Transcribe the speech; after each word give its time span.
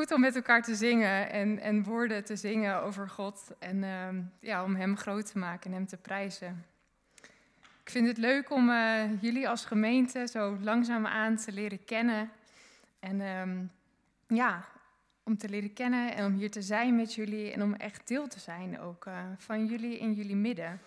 goed 0.00 0.12
om 0.12 0.20
met 0.20 0.36
elkaar 0.36 0.62
te 0.62 0.74
zingen 0.74 1.30
en, 1.30 1.58
en 1.58 1.82
woorden 1.82 2.24
te 2.24 2.36
zingen 2.36 2.82
over 2.82 3.08
God. 3.08 3.50
En 3.58 3.84
ehm, 3.84 4.22
ja, 4.38 4.64
om 4.64 4.74
Hem 4.74 4.96
groot 4.96 5.32
te 5.32 5.38
maken 5.38 5.66
en 5.66 5.76
Hem 5.76 5.86
te 5.86 5.96
prijzen. 5.96 6.64
Ik 7.82 7.90
vind 7.90 8.06
het 8.06 8.18
leuk 8.18 8.50
om 8.50 8.68
uh, 8.68 9.22
jullie 9.22 9.48
als 9.48 9.64
gemeente 9.64 10.26
zo 10.26 10.58
langzaamaan 10.60 11.36
te 11.36 11.52
leren 11.52 11.84
kennen. 11.84 12.30
En 13.00 13.20
ehm, 13.20 13.58
ja, 14.38 14.64
om 15.22 15.36
te 15.36 15.48
leren 15.48 15.72
kennen 15.72 16.14
en 16.14 16.24
om 16.24 16.34
hier 16.34 16.50
te 16.50 16.62
zijn 16.62 16.96
met 16.96 17.14
jullie 17.14 17.52
en 17.52 17.62
om 17.62 17.74
echt 17.74 18.08
deel 18.08 18.28
te 18.28 18.40
zijn 18.40 18.80
ook 18.80 19.06
uh, 19.06 19.14
van 19.36 19.66
jullie 19.66 19.98
in 19.98 20.12
jullie 20.12 20.36
midden. 20.36 20.80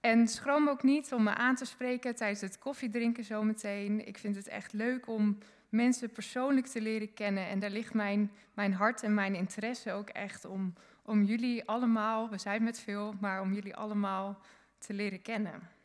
En 0.00 0.28
schroom 0.28 0.68
ook 0.68 0.82
niet 0.82 1.12
om 1.12 1.22
me 1.22 1.34
aan 1.34 1.54
te 1.54 1.64
spreken 1.64 2.14
tijdens 2.14 2.40
het 2.40 2.58
koffiedrinken 2.58 3.24
zometeen. 3.24 4.06
Ik 4.06 4.18
vind 4.18 4.36
het 4.36 4.48
echt 4.48 4.72
leuk 4.72 5.08
om 5.08 5.38
mensen 5.68 6.10
persoonlijk 6.10 6.66
te 6.66 6.80
leren 6.80 7.14
kennen. 7.14 7.46
En 7.46 7.58
daar 7.58 7.70
ligt 7.70 7.94
mijn, 7.94 8.30
mijn 8.54 8.72
hart 8.72 9.02
en 9.02 9.14
mijn 9.14 9.34
interesse 9.34 9.92
ook 9.92 10.08
echt 10.08 10.44
om, 10.44 10.74
om 11.02 11.24
jullie 11.24 11.68
allemaal, 11.68 12.30
we 12.30 12.38
zijn 12.38 12.62
met 12.62 12.80
veel, 12.80 13.14
maar 13.20 13.40
om 13.40 13.52
jullie 13.52 13.76
allemaal 13.76 14.40
te 14.78 14.92
leren 14.92 15.22
kennen. 15.22 15.76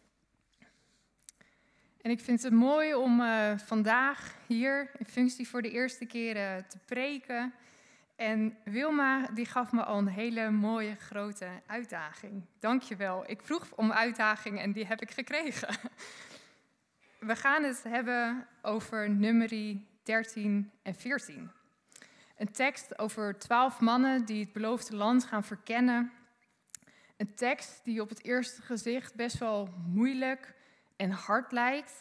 En 2.01 2.11
ik 2.11 2.19
vind 2.19 2.43
het 2.43 2.53
mooi 2.53 2.95
om 2.95 3.19
uh, 3.19 3.57
vandaag 3.57 4.35
hier 4.47 4.91
in 4.97 5.05
functie 5.05 5.47
voor 5.47 5.61
de 5.61 5.71
eerste 5.71 6.05
keer 6.05 6.35
uh, 6.35 6.63
te 6.67 6.77
preken. 6.85 7.53
En 8.15 8.57
Wilma 8.63 9.27
die 9.33 9.45
gaf 9.45 9.71
me 9.71 9.83
al 9.83 9.97
een 9.97 10.07
hele 10.07 10.49
mooie 10.49 10.95
grote 10.95 11.47
uitdaging. 11.65 12.45
Dankjewel. 12.59 13.23
Ik 13.27 13.41
vroeg 13.41 13.67
om 13.75 13.91
uitdaging 13.91 14.59
en 14.59 14.71
die 14.71 14.85
heb 14.85 15.01
ik 15.01 15.11
gekregen. 15.11 15.75
We 17.25 17.35
gaan 17.35 17.63
het 17.63 17.83
hebben 17.83 18.47
over 18.61 19.09
nummerie 19.09 19.87
13 20.03 20.71
en 20.81 20.95
14. 20.95 21.51
Een 22.37 22.51
tekst 22.51 22.99
over 22.99 23.37
twaalf 23.39 23.79
mannen 23.79 24.25
die 24.25 24.43
het 24.43 24.53
beloofde 24.53 24.95
land 24.95 25.23
gaan 25.23 25.43
verkennen. 25.43 26.11
Een 27.17 27.35
tekst 27.35 27.81
die 27.83 28.01
op 28.01 28.09
het 28.09 28.23
eerste 28.23 28.61
gezicht 28.61 29.15
best 29.15 29.37
wel 29.37 29.69
moeilijk 29.85 30.53
en 30.95 31.11
hard 31.11 31.51
lijkt. 31.51 31.93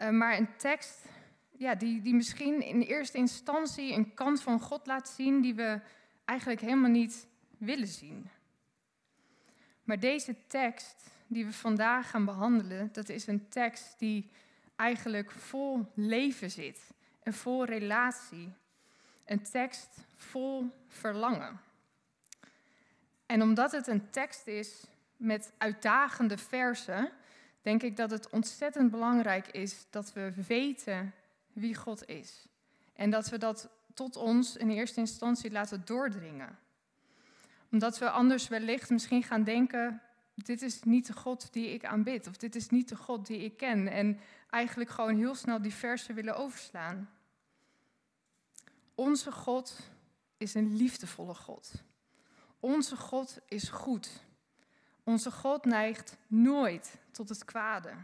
Uh, 0.00 0.10
maar 0.10 0.36
een 0.36 0.56
tekst 0.56 1.04
ja, 1.50 1.74
die, 1.74 2.02
die 2.02 2.14
misschien 2.14 2.62
in 2.62 2.80
eerste 2.80 3.18
instantie 3.18 3.92
een 3.92 4.14
kant 4.14 4.42
van 4.42 4.60
God 4.60 4.86
laat 4.86 5.08
zien 5.08 5.40
die 5.40 5.54
we 5.54 5.80
eigenlijk 6.24 6.60
helemaal 6.60 6.90
niet 6.90 7.26
willen 7.58 7.86
zien. 7.86 8.30
Maar 9.84 10.00
deze 10.00 10.36
tekst 10.46 11.10
die 11.28 11.46
we 11.46 11.52
vandaag 11.52 12.10
gaan 12.10 12.24
behandelen, 12.24 12.88
dat 12.92 13.08
is 13.08 13.26
een 13.26 13.48
tekst 13.48 13.98
die 13.98 14.30
eigenlijk 14.76 15.30
vol 15.30 15.92
leven 15.94 16.50
zit 16.50 16.80
en 17.22 17.34
vol 17.34 17.64
relatie. 17.64 18.52
Een 19.24 19.42
tekst 19.42 19.88
vol 20.16 20.70
verlangen. 20.86 21.60
En 23.26 23.42
omdat 23.42 23.72
het 23.72 23.86
een 23.86 24.10
tekst 24.10 24.46
is 24.46 24.84
met 25.16 25.52
uitdagende 25.58 26.38
versen, 26.38 27.10
denk 27.62 27.82
ik 27.82 27.96
dat 27.96 28.10
het 28.10 28.30
ontzettend 28.30 28.90
belangrijk 28.90 29.48
is 29.48 29.86
dat 29.90 30.12
we 30.12 30.32
weten 30.46 31.12
wie 31.52 31.74
God 31.74 32.08
is. 32.08 32.46
En 32.94 33.10
dat 33.10 33.28
we 33.28 33.38
dat 33.38 33.68
tot 33.94 34.16
ons 34.16 34.56
in 34.56 34.70
eerste 34.70 35.00
instantie 35.00 35.50
laten 35.50 35.82
doordringen. 35.84 36.58
Omdat 37.70 37.98
we 37.98 38.10
anders 38.10 38.48
wellicht 38.48 38.90
misschien 38.90 39.22
gaan 39.22 39.44
denken, 39.44 40.02
dit 40.44 40.62
is 40.62 40.82
niet 40.82 41.06
de 41.06 41.12
God 41.12 41.52
die 41.52 41.68
ik 41.68 41.84
aanbid, 41.84 42.26
of 42.26 42.36
dit 42.36 42.54
is 42.54 42.68
niet 42.68 42.88
de 42.88 42.96
God 42.96 43.26
die 43.26 43.38
ik 43.38 43.56
ken. 43.56 43.88
En 43.88 44.20
eigenlijk 44.50 44.90
gewoon 44.90 45.16
heel 45.16 45.34
snel 45.34 45.62
die 45.62 45.72
willen 46.14 46.36
overslaan. 46.36 47.10
Onze 48.94 49.32
God 49.32 49.90
is 50.36 50.54
een 50.54 50.76
liefdevolle 50.76 51.34
God. 51.34 51.72
Onze 52.60 52.96
God 52.96 53.38
is 53.46 53.68
goed. 53.68 54.24
Onze 55.04 55.30
God 55.30 55.64
neigt 55.64 56.16
nooit 56.26 56.98
tot 57.10 57.28
het 57.28 57.44
kwade. 57.44 57.94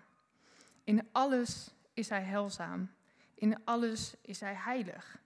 In 0.85 1.09
alles 1.13 1.71
is 1.93 2.09
Hij 2.09 2.23
helzaam. 2.23 2.91
In 3.35 3.65
alles 3.65 4.15
is 4.21 4.41
Hij 4.41 4.55
heilig. 4.55 5.19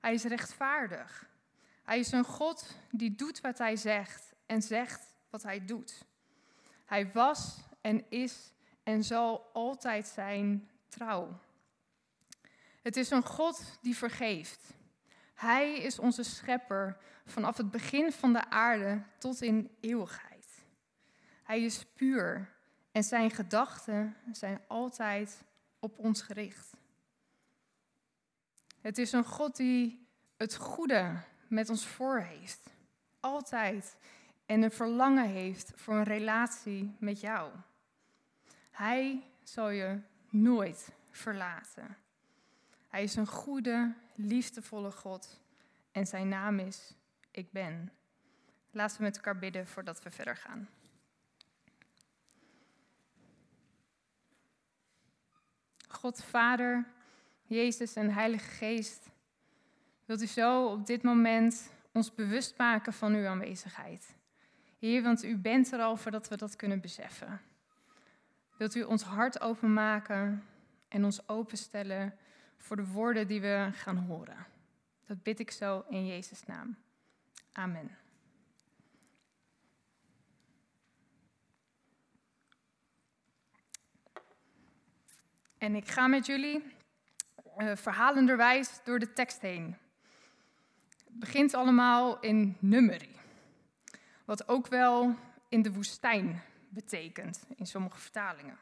Hij 0.00 0.14
is 0.14 0.24
rechtvaardig. 0.24 1.28
Hij 1.82 1.98
is 1.98 2.12
een 2.12 2.24
God 2.24 2.76
die 2.90 3.14
doet 3.14 3.40
wat 3.40 3.58
Hij 3.58 3.76
zegt 3.76 4.34
en 4.46 4.62
zegt 4.62 5.14
wat 5.30 5.42
Hij 5.42 5.64
doet. 5.64 6.08
Hij 6.90 7.12
was 7.12 7.56
en 7.80 8.04
is 8.08 8.52
en 8.82 9.04
zal 9.04 9.50
altijd 9.52 10.06
zijn 10.06 10.70
trouw. 10.88 11.38
Het 12.82 12.96
is 12.96 13.10
een 13.10 13.26
God 13.26 13.78
die 13.82 13.96
vergeeft. 13.96 14.74
Hij 15.34 15.78
is 15.78 15.98
onze 15.98 16.22
schepper 16.22 16.96
vanaf 17.24 17.56
het 17.56 17.70
begin 17.70 18.12
van 18.12 18.32
de 18.32 18.50
aarde 18.50 19.02
tot 19.18 19.42
in 19.42 19.76
eeuwigheid. 19.80 20.46
Hij 21.42 21.62
is 21.62 21.84
puur 21.94 22.52
en 22.92 23.04
zijn 23.04 23.30
gedachten 23.30 24.16
zijn 24.32 24.60
altijd 24.66 25.42
op 25.78 25.98
ons 25.98 26.22
gericht. 26.22 26.70
Het 28.80 28.98
is 28.98 29.12
een 29.12 29.24
God 29.24 29.56
die 29.56 30.06
het 30.36 30.56
goede 30.56 31.16
met 31.48 31.68
ons 31.68 31.86
voor 31.86 32.20
heeft. 32.20 32.70
Altijd. 33.20 33.96
En 34.50 34.62
een 34.62 34.70
verlangen 34.70 35.28
heeft 35.28 35.72
voor 35.74 35.94
een 35.94 36.02
relatie 36.02 36.96
met 36.98 37.20
jou. 37.20 37.52
Hij 38.70 39.22
zal 39.42 39.68
je 39.68 40.00
nooit 40.28 40.92
verlaten. 41.10 41.96
Hij 42.88 43.02
is 43.02 43.16
een 43.16 43.26
goede, 43.26 43.94
liefdevolle 44.14 44.90
God. 44.90 45.40
En 45.92 46.06
zijn 46.06 46.28
naam 46.28 46.58
is 46.58 46.94
Ik 47.30 47.52
Ben. 47.52 47.92
Laten 48.70 48.96
we 48.96 49.02
met 49.02 49.16
elkaar 49.16 49.38
bidden 49.38 49.66
voordat 49.66 50.02
we 50.02 50.10
verder 50.10 50.36
gaan. 50.36 50.68
God 55.88 56.22
Vader, 56.24 56.86
Jezus 57.46 57.94
en 57.94 58.12
Heilige 58.12 58.50
Geest, 58.50 59.10
wilt 60.04 60.22
u 60.22 60.26
zo 60.26 60.66
op 60.66 60.86
dit 60.86 61.02
moment 61.02 61.72
ons 61.92 62.14
bewust 62.14 62.58
maken 62.58 62.92
van 62.92 63.14
uw 63.14 63.26
aanwezigheid. 63.26 64.18
Heer, 64.80 65.02
want 65.02 65.24
u 65.24 65.36
bent 65.36 65.72
er 65.72 65.80
al 65.80 65.96
voordat 65.96 66.28
we 66.28 66.36
dat 66.36 66.56
kunnen 66.56 66.80
beseffen. 66.80 67.40
Wilt 68.56 68.74
u 68.74 68.82
ons 68.82 69.02
hart 69.02 69.40
openmaken 69.40 70.44
en 70.88 71.04
ons 71.04 71.28
openstellen 71.28 72.16
voor 72.56 72.76
de 72.76 72.86
woorden 72.86 73.26
die 73.26 73.40
we 73.40 73.68
gaan 73.72 73.96
horen. 73.96 74.46
Dat 75.06 75.22
bid 75.22 75.38
ik 75.38 75.50
zo 75.50 75.84
in 75.88 76.06
Jezus' 76.06 76.46
naam. 76.46 76.76
Amen. 77.52 77.96
En 85.58 85.74
ik 85.74 85.88
ga 85.88 86.06
met 86.06 86.26
jullie 86.26 86.62
uh, 87.58 87.76
verhalenderwijs 87.76 88.80
door 88.84 88.98
de 88.98 89.12
tekst 89.12 89.40
heen. 89.40 89.76
Het 91.04 91.18
begint 91.18 91.54
allemaal 91.54 92.20
in 92.20 92.56
nummerie, 92.58 93.09
wat 94.30 94.48
ook 94.48 94.66
wel 94.66 95.14
in 95.48 95.62
de 95.62 95.72
woestijn 95.72 96.42
betekent 96.68 97.44
in 97.56 97.66
sommige 97.66 97.98
vertalingen. 97.98 98.58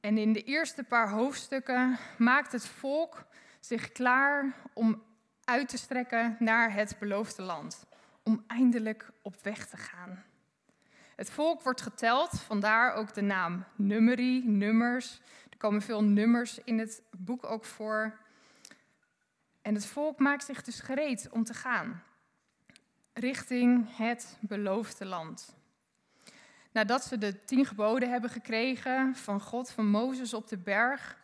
En 0.00 0.18
in 0.18 0.32
de 0.32 0.44
eerste 0.44 0.82
paar 0.82 1.10
hoofdstukken 1.10 1.98
maakt 2.18 2.52
het 2.52 2.66
volk 2.66 3.24
zich 3.60 3.92
klaar 3.92 4.54
om 4.72 5.02
uit 5.44 5.68
te 5.68 5.76
strekken 5.76 6.36
naar 6.38 6.72
het 6.72 6.96
beloofde 6.98 7.42
land, 7.42 7.86
om 8.22 8.44
eindelijk 8.46 9.10
op 9.22 9.36
weg 9.42 9.66
te 9.66 9.76
gaan. 9.76 10.24
Het 11.16 11.30
volk 11.30 11.62
wordt 11.62 11.80
geteld, 11.80 12.40
vandaar 12.40 12.94
ook 12.94 13.14
de 13.14 13.22
naam 13.22 13.64
nummerie, 13.76 14.48
nummers. 14.48 15.20
Er 15.50 15.56
komen 15.56 15.82
veel 15.82 16.04
nummers 16.04 16.58
in 16.58 16.78
het 16.78 17.02
boek 17.16 17.44
ook 17.44 17.64
voor. 17.64 18.18
En 19.62 19.74
het 19.74 19.86
volk 19.86 20.18
maakt 20.18 20.44
zich 20.44 20.62
dus 20.62 20.80
gereed 20.80 21.28
om 21.30 21.44
te 21.44 21.54
gaan 21.54 22.02
richting 23.12 23.96
het 23.96 24.36
beloofde 24.40 25.04
land. 25.04 25.54
Nadat 26.72 27.04
ze 27.04 27.18
de 27.18 27.44
tien 27.44 27.66
geboden 27.66 28.10
hebben 28.10 28.30
gekregen 28.30 29.14
van 29.14 29.40
God, 29.40 29.70
van 29.70 29.86
Mozes 29.86 30.34
op 30.34 30.48
de 30.48 30.58
berg, 30.58 31.16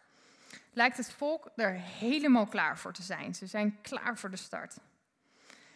lijkt 0.73 0.97
het 0.97 1.13
volk 1.13 1.51
er 1.57 1.73
helemaal 1.73 2.47
klaar 2.47 2.79
voor 2.79 2.93
te 2.93 3.03
zijn. 3.03 3.35
Ze 3.35 3.47
zijn 3.47 3.81
klaar 3.83 4.19
voor 4.19 4.31
de 4.31 4.37
start. 4.37 4.77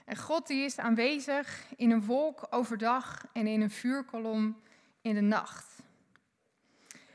En 0.04 0.16
God 0.16 0.46
die 0.46 0.64
is 0.64 0.78
aanwezig 0.78 1.66
in 1.76 1.90
een 1.90 2.04
wolk 2.04 2.46
overdag 2.50 3.26
en 3.32 3.46
in 3.46 3.60
een 3.60 3.70
vuurkolom 3.70 4.60
in 5.00 5.14
de 5.14 5.20
nacht. 5.20 5.82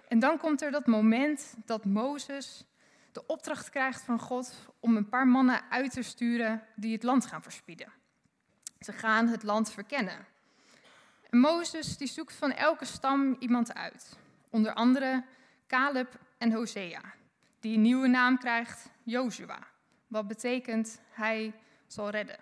En 0.07 0.19
dan 0.19 0.37
komt 0.37 0.61
er 0.61 0.71
dat 0.71 0.85
moment 0.85 1.55
dat 1.65 1.85
Mozes 1.85 2.65
de 3.11 3.25
opdracht 3.25 3.69
krijgt 3.69 4.01
van 4.01 4.19
God 4.19 4.55
om 4.79 4.97
een 4.97 5.09
paar 5.09 5.27
mannen 5.27 5.61
uit 5.69 5.91
te 5.91 6.01
sturen 6.01 6.63
die 6.75 6.93
het 6.93 7.03
land 7.03 7.25
gaan 7.25 7.41
verspieden. 7.41 7.96
Ze 8.79 8.91
gaan 8.91 9.27
het 9.27 9.43
land 9.43 9.71
verkennen. 9.71 10.25
En 11.29 11.39
Mozes 11.39 11.97
die 11.97 12.07
zoekt 12.07 12.33
van 12.33 12.51
elke 12.51 12.85
stam 12.85 13.35
iemand 13.39 13.73
uit. 13.73 14.17
Onder 14.49 14.73
andere 14.73 15.23
Caleb 15.67 16.19
en 16.37 16.51
Hosea, 16.51 17.01
die 17.59 17.75
een 17.75 17.81
nieuwe 17.81 18.07
naam 18.07 18.37
krijgt, 18.37 18.89
Joshua. 19.03 19.59
wat 20.07 20.27
betekent 20.27 21.01
hij 21.09 21.53
zal 21.87 22.09
redden. 22.09 22.39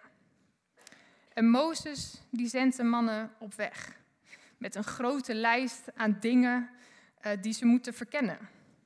En 1.33 1.49
Mozes 1.49 2.21
die 2.29 2.47
zendt 2.47 2.77
de 2.77 2.83
mannen 2.83 3.31
op 3.39 3.53
weg 3.53 3.97
met 4.57 4.75
een 4.75 4.83
grote 4.83 5.33
lijst 5.33 5.95
aan 5.95 6.17
dingen 6.19 6.69
uh, 7.21 7.31
die 7.41 7.53
ze 7.53 7.65
moeten 7.65 7.93
verkennen. 7.93 8.37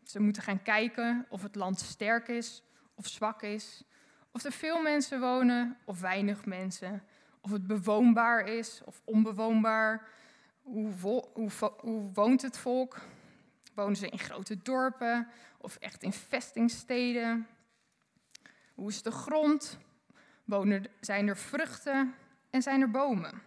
Ze 0.03 0.19
moeten 0.19 0.43
gaan 0.43 0.61
kijken 0.61 1.25
of 1.29 1.41
het 1.41 1.55
land 1.55 1.79
sterk 1.79 2.27
is 2.27 2.63
of 2.95 3.07
zwak 3.07 3.41
is, 3.41 3.83
of 4.31 4.43
er 4.43 4.51
veel 4.51 4.81
mensen 4.81 5.19
wonen 5.19 5.77
of 5.85 5.99
weinig 5.99 6.45
mensen, 6.45 7.03
of 7.41 7.51
het 7.51 7.67
bewoonbaar 7.67 8.47
is 8.47 8.81
of 8.85 9.01
onbewoonbaar. 9.03 10.07
Hoe, 10.61 11.23
hoe, 11.33 12.11
woont 12.13 12.41
het 12.41 12.57
volk? 12.57 13.01
Wonen 13.73 13.95
ze 13.95 14.09
in 14.09 14.19
grote 14.19 14.61
dorpen 14.61 15.27
of 15.57 15.75
echt 15.75 16.03
in 16.03 16.13
vestingsteden? 16.13 17.47
Hoe 18.73 18.89
is 18.89 19.01
de 19.01 19.11
grond? 19.11 19.77
Zijn 20.99 21.27
er 21.27 21.37
vruchten 21.37 22.15
en 22.49 22.61
zijn 22.61 22.81
er 22.81 22.91
bomen? 22.91 23.41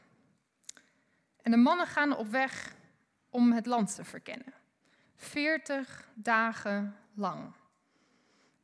En 1.43 1.51
de 1.51 1.57
mannen 1.57 1.87
gaan 1.87 2.17
op 2.17 2.27
weg 2.27 2.75
om 3.31 3.53
het 3.53 3.67
land 3.67 3.95
te 3.95 4.05
verkennen. 4.05 4.53
Veertig 5.17 6.09
dagen 6.15 6.97
lang. 7.15 7.53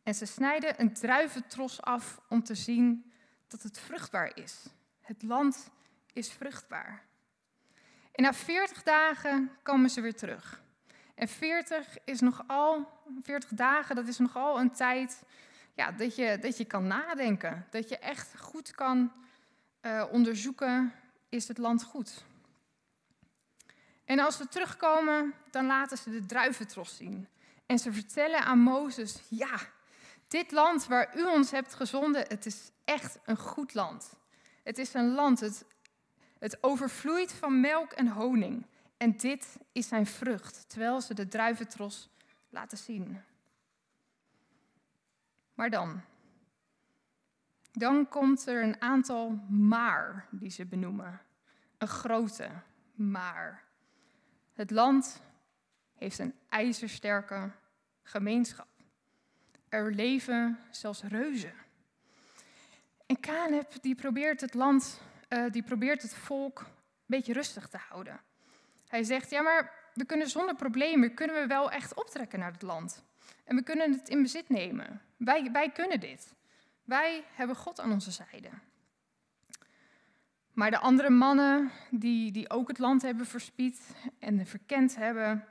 En 0.02 0.14
ze 0.14 0.26
snijden 0.26 0.80
een 0.80 0.92
druiventros 0.92 1.82
af 1.82 2.20
om 2.28 2.42
te 2.42 2.54
zien 2.54 3.12
dat 3.48 3.62
het 3.62 3.78
vruchtbaar 3.78 4.36
is. 4.36 4.66
Het 5.08 5.22
land 5.22 5.70
is 6.12 6.30
vruchtbaar. 6.32 7.02
En 8.12 8.22
na 8.22 8.32
40 8.34 8.82
dagen 8.82 9.50
komen 9.62 9.90
ze 9.90 10.00
weer 10.00 10.16
terug. 10.16 10.62
En 11.14 11.28
40 11.28 11.98
is 12.04 12.20
nogal, 12.20 12.88
40 13.22 13.50
dagen, 13.50 13.96
dat 13.96 14.08
is 14.08 14.18
nogal 14.18 14.60
een 14.60 14.70
tijd 14.70 15.22
ja, 15.74 15.92
dat, 15.92 16.16
je, 16.16 16.38
dat 16.38 16.56
je 16.56 16.64
kan 16.64 16.86
nadenken. 16.86 17.66
Dat 17.70 17.88
je 17.88 17.98
echt 17.98 18.40
goed 18.40 18.70
kan 18.70 19.12
uh, 19.82 20.04
onderzoeken, 20.10 20.94
is 21.28 21.48
het 21.48 21.58
land 21.58 21.82
goed? 21.82 22.24
En 24.04 24.18
als 24.18 24.36
ze 24.36 24.48
terugkomen, 24.48 25.34
dan 25.50 25.66
laten 25.66 25.98
ze 25.98 26.10
de 26.10 26.26
druiventros 26.26 26.96
zien. 26.96 27.28
En 27.66 27.78
ze 27.78 27.92
vertellen 27.92 28.44
aan 28.44 28.58
Mozes, 28.58 29.22
ja, 29.28 29.58
dit 30.28 30.52
land 30.52 30.86
waar 30.86 31.16
u 31.16 31.24
ons 31.24 31.50
hebt 31.50 31.74
gezonden, 31.74 32.24
het 32.28 32.46
is 32.46 32.70
echt 32.84 33.18
een 33.24 33.38
goed 33.38 33.74
land. 33.74 34.17
Het 34.68 34.78
is 34.78 34.94
een 34.94 35.14
land, 35.14 35.40
het, 35.40 35.64
het 36.38 36.62
overvloeit 36.62 37.32
van 37.32 37.60
melk 37.60 37.92
en 37.92 38.08
honing. 38.08 38.66
En 38.96 39.16
dit 39.16 39.56
is 39.72 39.88
zijn 39.88 40.06
vrucht, 40.06 40.68
terwijl 40.68 41.00
ze 41.00 41.14
de 41.14 41.28
druiventros 41.28 42.10
laten 42.50 42.78
zien. 42.78 43.22
Maar 45.54 45.70
dan, 45.70 46.00
dan 47.72 48.08
komt 48.08 48.46
er 48.46 48.62
een 48.62 48.80
aantal 48.80 49.30
maar 49.48 50.28
die 50.30 50.50
ze 50.50 50.66
benoemen. 50.66 51.20
Een 51.78 51.88
grote 51.88 52.50
maar. 52.94 53.64
Het 54.52 54.70
land 54.70 55.22
heeft 55.94 56.18
een 56.18 56.34
ijzersterke 56.48 57.50
gemeenschap. 58.02 58.68
Er 59.68 59.92
leven 59.92 60.58
zelfs 60.70 61.02
reuzen. 61.02 61.54
En 63.08 63.20
Caleb 63.20 63.82
die 63.82 63.94
probeert 63.94 64.40
het 64.40 64.54
land, 64.54 65.00
uh, 65.28 65.50
die 65.50 65.62
probeert 65.62 66.02
het 66.02 66.14
volk 66.14 66.60
een 66.60 66.66
beetje 67.06 67.32
rustig 67.32 67.68
te 67.68 67.78
houden. 67.88 68.20
Hij 68.88 69.02
zegt, 69.02 69.30
ja 69.30 69.42
maar 69.42 69.72
we 69.94 70.04
kunnen 70.04 70.28
zonder 70.28 70.54
problemen, 70.54 71.14
kunnen 71.14 71.40
we 71.40 71.46
wel 71.46 71.70
echt 71.70 71.94
optrekken 71.94 72.38
naar 72.38 72.52
het 72.52 72.62
land. 72.62 73.04
En 73.44 73.56
we 73.56 73.62
kunnen 73.62 73.92
het 73.92 74.08
in 74.08 74.22
bezit 74.22 74.48
nemen. 74.48 75.02
Wij, 75.16 75.50
wij 75.52 75.70
kunnen 75.70 76.00
dit. 76.00 76.34
Wij 76.84 77.24
hebben 77.32 77.56
God 77.56 77.80
aan 77.80 77.92
onze 77.92 78.10
zijde. 78.10 78.50
Maar 80.52 80.70
de 80.70 80.78
andere 80.78 81.10
mannen 81.10 81.70
die, 81.90 82.32
die 82.32 82.50
ook 82.50 82.68
het 82.68 82.78
land 82.78 83.02
hebben 83.02 83.26
verspied 83.26 83.94
en 84.18 84.46
verkend 84.46 84.96
hebben, 84.96 85.44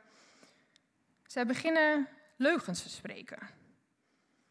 zij 1.26 1.46
beginnen 1.46 2.08
leugens 2.36 2.84
te 2.84 2.90
spreken. 2.90 3.40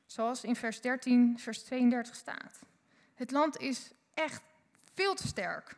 Zoals 0.06 0.44
in 0.44 0.56
vers 0.56 0.80
13, 0.80 1.38
vers 1.38 1.62
32 1.62 2.14
staat. 2.14 2.60
Het 3.16 3.30
land 3.30 3.58
is 3.58 3.90
echt 4.14 4.42
veel 4.94 5.14
te 5.14 5.26
sterk. 5.26 5.76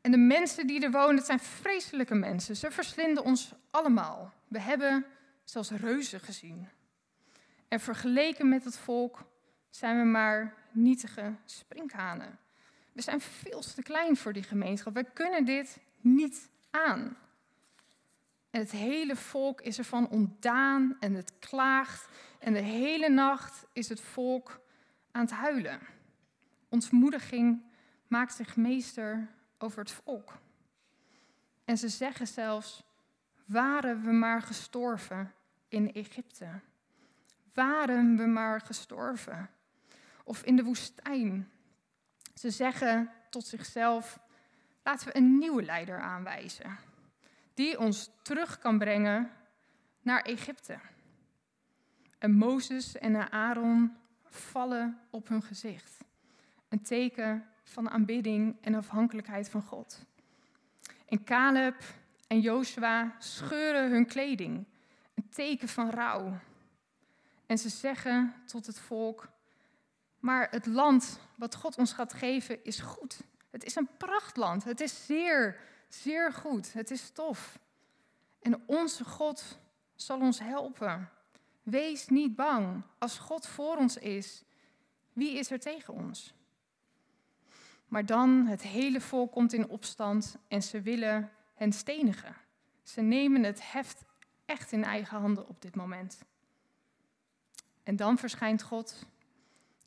En 0.00 0.10
de 0.10 0.16
mensen 0.16 0.66
die 0.66 0.80
er 0.80 0.90
wonen, 0.90 1.16
het 1.16 1.26
zijn 1.26 1.40
vreselijke 1.40 2.14
mensen. 2.14 2.56
Ze 2.56 2.70
verslinden 2.70 3.24
ons 3.24 3.52
allemaal. 3.70 4.32
We 4.48 4.60
hebben 4.60 5.04
zelfs 5.44 5.70
reuzen 5.70 6.20
gezien. 6.20 6.68
En 7.68 7.80
vergeleken 7.80 8.48
met 8.48 8.64
het 8.64 8.76
volk 8.76 9.24
zijn 9.70 9.98
we 9.98 10.04
maar 10.04 10.54
nietige 10.70 11.34
sprinkhanen. 11.44 12.38
We 12.92 13.02
zijn 13.02 13.20
veel 13.20 13.60
te 13.60 13.82
klein 13.82 14.16
voor 14.16 14.32
die 14.32 14.42
gemeenschap. 14.42 14.94
We 14.94 15.04
kunnen 15.12 15.44
dit 15.44 15.78
niet 16.00 16.48
aan. 16.70 17.16
En 18.50 18.60
het 18.60 18.70
hele 18.70 19.16
volk 19.16 19.60
is 19.60 19.78
ervan 19.78 20.08
ontdaan 20.08 20.96
en 21.00 21.14
het 21.14 21.32
klaagt. 21.38 22.08
En 22.38 22.52
de 22.52 22.60
hele 22.60 23.08
nacht 23.08 23.66
is 23.72 23.88
het 23.88 24.00
volk 24.00 24.60
aan 25.10 25.22
het 25.22 25.30
huilen. 25.30 25.80
Ontmoediging 26.68 27.62
maakt 28.06 28.34
zich 28.34 28.56
meester 28.56 29.28
over 29.58 29.78
het 29.78 29.90
volk. 29.90 30.38
En 31.64 31.78
ze 31.78 31.88
zeggen 31.88 32.26
zelfs: 32.26 32.84
waren 33.44 34.02
we 34.02 34.12
maar 34.12 34.42
gestorven 34.42 35.34
in 35.68 35.92
Egypte. 35.92 36.60
Waren 37.54 38.16
we 38.16 38.26
maar 38.26 38.60
gestorven. 38.60 39.50
Of 40.24 40.42
in 40.42 40.56
de 40.56 40.64
woestijn. 40.64 41.50
Ze 42.34 42.50
zeggen 42.50 43.10
tot 43.30 43.46
zichzelf: 43.46 44.20
laten 44.82 45.06
we 45.06 45.16
een 45.16 45.38
nieuwe 45.38 45.62
leider 45.62 46.00
aanwijzen. 46.00 46.78
Die 47.54 47.78
ons 47.78 48.10
terug 48.22 48.58
kan 48.58 48.78
brengen 48.78 49.30
naar 50.02 50.22
Egypte. 50.22 50.78
En 52.18 52.32
Mozes 52.32 52.98
en 52.98 53.32
Aaron 53.32 53.96
vallen 54.24 55.00
op 55.10 55.28
hun 55.28 55.42
gezicht. 55.42 55.97
Een 56.68 56.82
teken 56.82 57.48
van 57.64 57.90
aanbidding 57.90 58.56
en 58.60 58.74
afhankelijkheid 58.74 59.48
van 59.48 59.62
God. 59.62 60.04
En 61.06 61.24
Caleb 61.24 61.74
en 62.26 62.40
Joshua 62.40 63.14
scheuren 63.18 63.90
hun 63.90 64.06
kleding, 64.06 64.64
een 65.14 65.28
teken 65.28 65.68
van 65.68 65.90
rouw. 65.90 66.38
En 67.46 67.58
ze 67.58 67.68
zeggen 67.68 68.34
tot 68.46 68.66
het 68.66 68.78
volk: 68.78 69.28
Maar 70.18 70.48
het 70.50 70.66
land 70.66 71.20
wat 71.34 71.54
God 71.54 71.76
ons 71.76 71.92
gaat 71.92 72.12
geven 72.12 72.64
is 72.64 72.80
goed. 72.80 73.20
Het 73.50 73.64
is 73.64 73.76
een 73.76 73.88
prachtland. 73.96 74.64
Het 74.64 74.80
is 74.80 75.06
zeer, 75.06 75.60
zeer 75.88 76.32
goed. 76.32 76.72
Het 76.72 76.90
is 76.90 77.10
tof. 77.10 77.58
En 78.40 78.62
onze 78.66 79.04
God 79.04 79.58
zal 79.94 80.20
ons 80.20 80.38
helpen. 80.38 81.10
Wees 81.62 82.08
niet 82.08 82.36
bang. 82.36 82.82
Als 82.98 83.18
God 83.18 83.46
voor 83.46 83.76
ons 83.76 83.96
is, 83.96 84.44
wie 85.12 85.38
is 85.38 85.50
er 85.50 85.60
tegen 85.60 85.94
ons? 85.94 86.34
Maar 87.88 88.06
dan 88.06 88.46
het 88.46 88.62
hele 88.62 89.00
volk 89.00 89.32
komt 89.32 89.52
in 89.52 89.68
opstand 89.68 90.36
en 90.48 90.62
ze 90.62 90.80
willen 90.80 91.30
hen 91.54 91.72
stenigen. 91.72 92.36
Ze 92.82 93.00
nemen 93.00 93.42
het 93.42 93.72
heft 93.72 94.04
echt 94.44 94.72
in 94.72 94.84
eigen 94.84 95.18
handen 95.18 95.48
op 95.48 95.62
dit 95.62 95.74
moment. 95.74 96.22
En 97.82 97.96
dan 97.96 98.18
verschijnt 98.18 98.62
God 98.62 99.06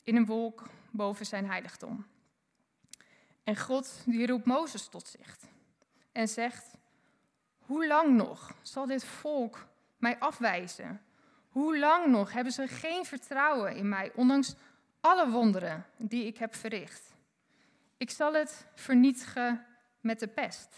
in 0.02 0.16
een 0.16 0.26
wolk 0.26 0.62
boven 0.90 1.26
zijn 1.26 1.46
heiligdom. 1.46 2.06
En 3.44 3.56
God 3.56 4.02
die 4.06 4.26
roept 4.26 4.46
Mozes 4.46 4.88
tot 4.88 5.08
zich 5.08 5.38
en 6.12 6.28
zegt: 6.28 6.74
Hoe 7.58 7.86
lang 7.86 8.16
nog 8.16 8.54
zal 8.62 8.86
dit 8.86 9.04
volk 9.04 9.66
mij 9.96 10.18
afwijzen? 10.18 11.02
Hoe 11.48 11.78
lang 11.78 12.06
nog 12.06 12.32
hebben 12.32 12.52
ze 12.52 12.68
geen 12.68 13.04
vertrouwen 13.04 13.76
in 13.76 13.88
mij, 13.88 14.12
ondanks 14.14 14.54
alle 15.00 15.30
wonderen 15.30 15.86
die 15.96 16.26
ik 16.26 16.38
heb 16.38 16.54
verricht? 16.54 17.11
Ik 18.02 18.10
zal 18.10 18.34
het 18.34 18.66
vernietigen 18.74 19.66
met 20.00 20.20
de 20.20 20.28
pest. 20.28 20.76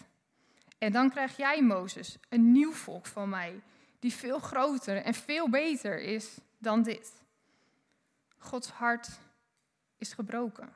En 0.77 0.91
dan 0.91 1.09
krijg 1.09 1.37
jij, 1.37 1.63
Mozes, 1.63 2.17
een 2.29 2.51
nieuw 2.51 2.71
volk 2.71 3.05
van 3.05 3.29
mij, 3.29 3.61
die 3.99 4.13
veel 4.13 4.39
groter 4.39 5.01
en 5.01 5.13
veel 5.13 5.49
beter 5.49 6.01
is 6.01 6.37
dan 6.57 6.83
dit. 6.83 7.21
Gods 8.37 8.69
hart 8.69 9.19
is 9.97 10.13
gebroken. 10.13 10.73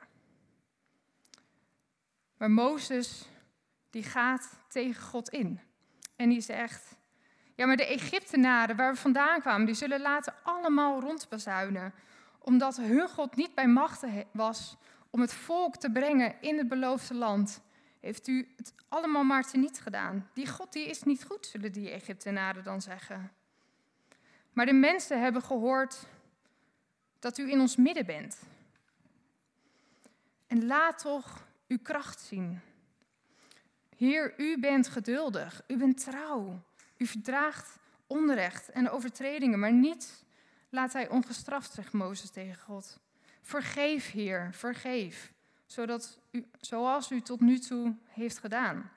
Maar 2.36 2.50
Mozes, 2.50 3.28
die 3.90 4.02
gaat 4.02 4.58
tegen 4.68 5.02
God 5.02 5.28
in. 5.28 5.60
En 6.16 6.28
die 6.28 6.40
zegt, 6.40 6.96
ja, 7.54 7.66
maar 7.66 7.76
de 7.76 7.86
Egyptenaren 7.86 8.76
waar 8.76 8.92
we 8.92 8.98
vandaan 8.98 9.40
kwamen, 9.40 9.66
die 9.66 9.74
zullen 9.74 10.00
later 10.00 10.34
allemaal 10.42 11.00
rondbazuinen, 11.00 11.94
omdat 12.38 12.76
hun 12.76 13.08
God 13.08 13.36
niet 13.36 13.54
bij 13.54 13.68
macht 13.68 14.04
was 14.32 14.76
om 15.10 15.20
het 15.20 15.32
volk 15.32 15.76
te 15.76 15.90
brengen 15.90 16.34
in 16.40 16.58
het 16.58 16.68
beloofde 16.68 17.14
land, 17.14 17.60
heeft 18.00 18.28
u 18.28 18.48
het 18.56 18.74
allemaal 18.88 19.24
maar 19.24 19.50
teniet 19.50 19.80
gedaan. 19.80 20.30
Die 20.34 20.48
God 20.48 20.72
die 20.72 20.88
is 20.88 21.02
niet 21.02 21.24
goed, 21.24 21.46
zullen 21.46 21.72
die 21.72 21.90
Egyptenaren 21.90 22.64
dan 22.64 22.82
zeggen. 22.82 23.32
Maar 24.52 24.66
de 24.66 24.72
mensen 24.72 25.22
hebben 25.22 25.42
gehoord 25.42 26.06
dat 27.18 27.38
u 27.38 27.50
in 27.50 27.60
ons 27.60 27.76
midden 27.76 28.06
bent. 28.06 28.42
En 30.46 30.66
laat 30.66 30.98
toch 30.98 31.46
uw 31.68 31.78
kracht 31.82 32.20
zien. 32.20 32.60
Heer, 33.96 34.34
u 34.36 34.58
bent 34.58 34.88
geduldig, 34.88 35.62
u 35.66 35.76
bent 35.76 36.04
trouw, 36.04 36.62
u 36.96 37.06
verdraagt 37.06 37.78
onrecht 38.06 38.70
en 38.70 38.90
overtredingen, 38.90 39.58
maar 39.58 39.72
niet 39.72 40.24
laat 40.68 40.92
hij 40.92 41.08
ongestraft, 41.08 41.72
zegt 41.72 41.92
Mozes 41.92 42.30
tegen 42.30 42.62
God. 42.62 42.98
Vergeef, 43.40 44.10
Heer, 44.10 44.48
vergeef, 44.52 45.32
zodat 45.66 46.18
u, 46.30 46.46
zoals 46.60 47.10
u 47.10 47.20
tot 47.20 47.40
nu 47.40 47.58
toe 47.58 47.96
heeft 48.08 48.38
gedaan. 48.38 48.90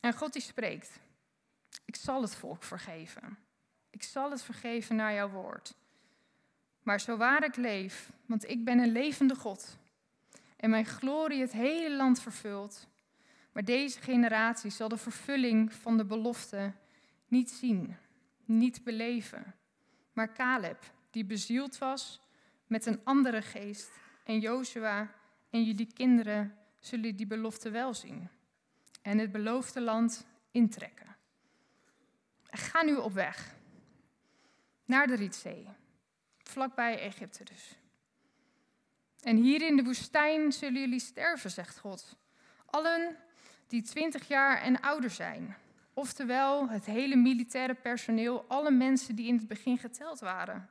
En 0.00 0.12
God 0.12 0.32
die 0.32 0.42
spreekt, 0.42 1.00
ik 1.84 1.96
zal 1.96 2.22
het 2.22 2.36
volk 2.36 2.62
vergeven. 2.62 3.38
Ik 3.90 4.02
zal 4.02 4.30
het 4.30 4.42
vergeven 4.42 4.96
naar 4.96 5.14
jouw 5.14 5.30
woord. 5.30 5.74
Maar 6.82 7.00
zo 7.00 7.16
waar 7.16 7.44
ik 7.44 7.56
leef, 7.56 8.10
want 8.26 8.48
ik 8.48 8.64
ben 8.64 8.78
een 8.78 8.92
levende 8.92 9.34
God 9.34 9.78
en 10.60 10.70
mijn 10.70 10.86
glorie 10.86 11.40
het 11.40 11.52
hele 11.52 11.96
land 11.96 12.20
vervult, 12.20 12.88
maar 13.52 13.64
deze 13.64 14.00
generatie 14.00 14.70
zal 14.70 14.88
de 14.88 14.96
vervulling 14.96 15.72
van 15.72 15.96
de 15.96 16.04
belofte 16.04 16.72
niet 17.28 17.50
zien, 17.50 17.96
niet 18.44 18.84
beleven. 18.84 19.54
Maar 20.12 20.32
Caleb, 20.32 20.92
die 21.10 21.24
bezield 21.24 21.78
was 21.78 22.20
met 22.70 22.86
een 22.86 23.00
andere 23.04 23.42
geest, 23.42 23.90
en 24.24 24.38
Jozua 24.38 25.14
en 25.50 25.64
jullie 25.64 25.92
kinderen 25.92 26.56
zullen 26.78 27.16
die 27.16 27.26
belofte 27.26 27.70
wel 27.70 27.94
zien 27.94 28.28
en 29.02 29.18
het 29.18 29.32
beloofde 29.32 29.80
land 29.80 30.26
intrekken. 30.50 31.16
Ga 32.50 32.82
nu 32.82 32.96
op 32.96 33.12
weg 33.12 33.54
naar 34.84 35.06
de 35.06 35.14
Rietzee, 35.14 35.68
vlakbij 36.42 36.98
Egypte 36.98 37.44
dus. 37.44 37.76
En 39.20 39.36
hier 39.36 39.62
in 39.62 39.76
de 39.76 39.82
woestijn 39.82 40.52
zullen 40.52 40.80
jullie 40.80 41.00
sterven, 41.00 41.50
zegt 41.50 41.78
God. 41.78 42.16
Allen 42.66 43.16
die 43.66 43.82
twintig 43.82 44.28
jaar 44.28 44.62
en 44.62 44.80
ouder 44.80 45.10
zijn. 45.10 45.56
Oftewel 45.94 46.68
het 46.68 46.84
hele 46.84 47.16
militaire 47.16 47.74
personeel, 47.74 48.44
alle 48.48 48.70
mensen 48.70 49.14
die 49.14 49.26
in 49.26 49.36
het 49.36 49.48
begin 49.48 49.78
geteld 49.78 50.20
waren. 50.20 50.70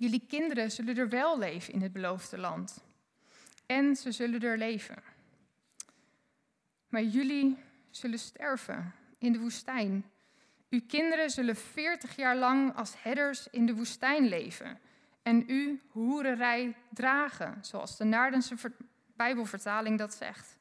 Jullie 0.00 0.26
kinderen 0.28 0.70
zullen 0.70 0.96
er 0.96 1.08
wel 1.08 1.38
leven 1.38 1.72
in 1.72 1.82
het 1.82 1.92
beloofde 1.92 2.38
land. 2.38 2.84
En 3.66 3.96
ze 3.96 4.12
zullen 4.12 4.40
er 4.40 4.58
leven. 4.58 5.02
Maar 6.88 7.02
jullie 7.02 7.58
zullen 7.90 8.18
sterven 8.18 8.94
in 9.18 9.32
de 9.32 9.38
woestijn. 9.38 10.04
Uw 10.70 10.80
kinderen 10.86 11.30
zullen 11.30 11.56
veertig 11.56 12.16
jaar 12.16 12.36
lang 12.36 12.76
als 12.76 13.02
herders 13.02 13.48
in 13.50 13.66
de 13.66 13.74
woestijn 13.74 14.28
leven. 14.28 14.78
En 15.22 15.44
u 15.50 15.80
hoererij 15.90 16.76
dragen, 16.90 17.58
zoals 17.60 17.96
de 17.96 18.04
Naardense 18.04 18.54
Bijbelvertaling 19.16 19.98
dat 19.98 20.14
zegt. 20.14 20.56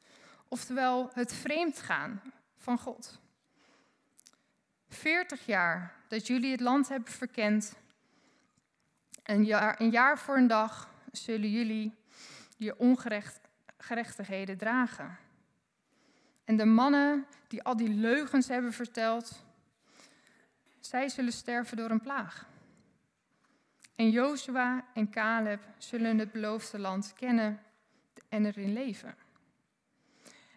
Oftewel 0.48 1.10
het 1.14 1.34
vreemd 1.34 1.80
gaan 1.80 2.22
van 2.58 2.78
God. 2.78 3.20
Veertig 4.90 5.46
jaar 5.46 5.96
dat 6.08 6.28
jullie 6.28 6.52
het 6.52 6.62
land 6.62 6.90
hebben 6.90 7.12
verkend. 7.12 7.78
Een 9.30 9.46
jaar, 9.46 9.84
jaar 9.84 10.20
voor 10.20 10.38
een 10.38 10.48
dag 10.48 10.90
zullen 11.12 11.50
jullie 11.50 11.96
je 12.58 12.78
ongerechtigheden 12.78 14.58
dragen. 14.58 15.18
En 16.44 16.58
de 16.58 16.66
mannen 16.66 17.26
die 17.48 17.64
al 17.64 17.78
die 17.78 17.90
leugens 17.90 18.48
hebben 18.48 18.74
verteld, 18.74 19.46
zij 20.80 21.10
zullen 21.10 21.32
sterven 21.32 21.78
door 21.78 21.90
een 21.90 22.02
plaag. 22.02 22.48
En 23.96 24.10
Jozua 24.10 24.86
en 24.94 25.10
Caleb 25.10 25.62
zullen 25.78 26.20
het 26.20 26.32
beloofde 26.32 26.80
land 26.80 27.14
kennen 27.14 27.62
en 28.30 28.46
erin 28.46 28.74
leven. 28.74 29.16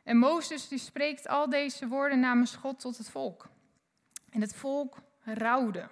En 0.03 0.17
Mozes 0.17 0.69
die 0.69 0.79
spreekt 0.79 1.29
al 1.29 1.49
deze 1.49 1.89
woorden 1.89 2.21
namens 2.21 2.57
God 2.57 2.81
tot 2.81 2.99
het 2.99 3.11
volk. 3.11 3.49
En 4.31 4.41
het 4.41 4.55
volk 4.55 4.99
rouwde. 5.23 5.89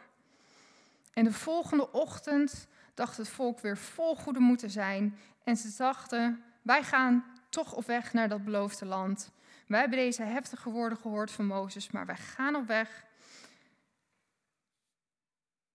En 1.21 1.27
de 1.27 1.33
volgende 1.33 1.93
ochtend 1.93 2.69
dacht 2.95 3.17
het 3.17 3.29
volk 3.29 3.61
weer 3.61 3.77
vol 3.77 4.17
goede 4.17 4.39
moeten 4.39 4.71
zijn. 4.71 5.19
En 5.45 5.57
ze 5.57 5.75
dachten, 5.77 6.45
wij 6.63 6.83
gaan 6.83 7.25
toch 7.49 7.73
op 7.73 7.87
weg 7.87 8.13
naar 8.13 8.29
dat 8.29 8.45
beloofde 8.45 8.87
land. 8.87 9.33
Wij 9.67 9.81
hebben 9.81 9.99
deze 9.99 10.23
heftige 10.23 10.71
woorden 10.71 10.99
gehoord 10.99 11.31
van 11.31 11.47
Mozes, 11.47 11.91
maar 11.91 12.07
wij 12.07 12.17
gaan 12.17 12.55
op 12.55 12.67
weg. 12.67 13.05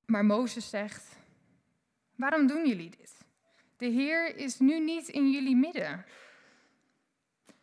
Maar 0.06 0.26
Mozes 0.26 0.70
zegt, 0.70 1.16
waarom 2.16 2.48
doen 2.48 2.68
jullie 2.68 2.90
dit? 2.90 3.18
De 3.78 3.86
Heer 3.88 4.36
is 4.36 4.60
nu 4.60 4.80
niet 4.80 5.08
in 5.08 5.32
jullie 5.32 5.56
midden. 5.56 6.06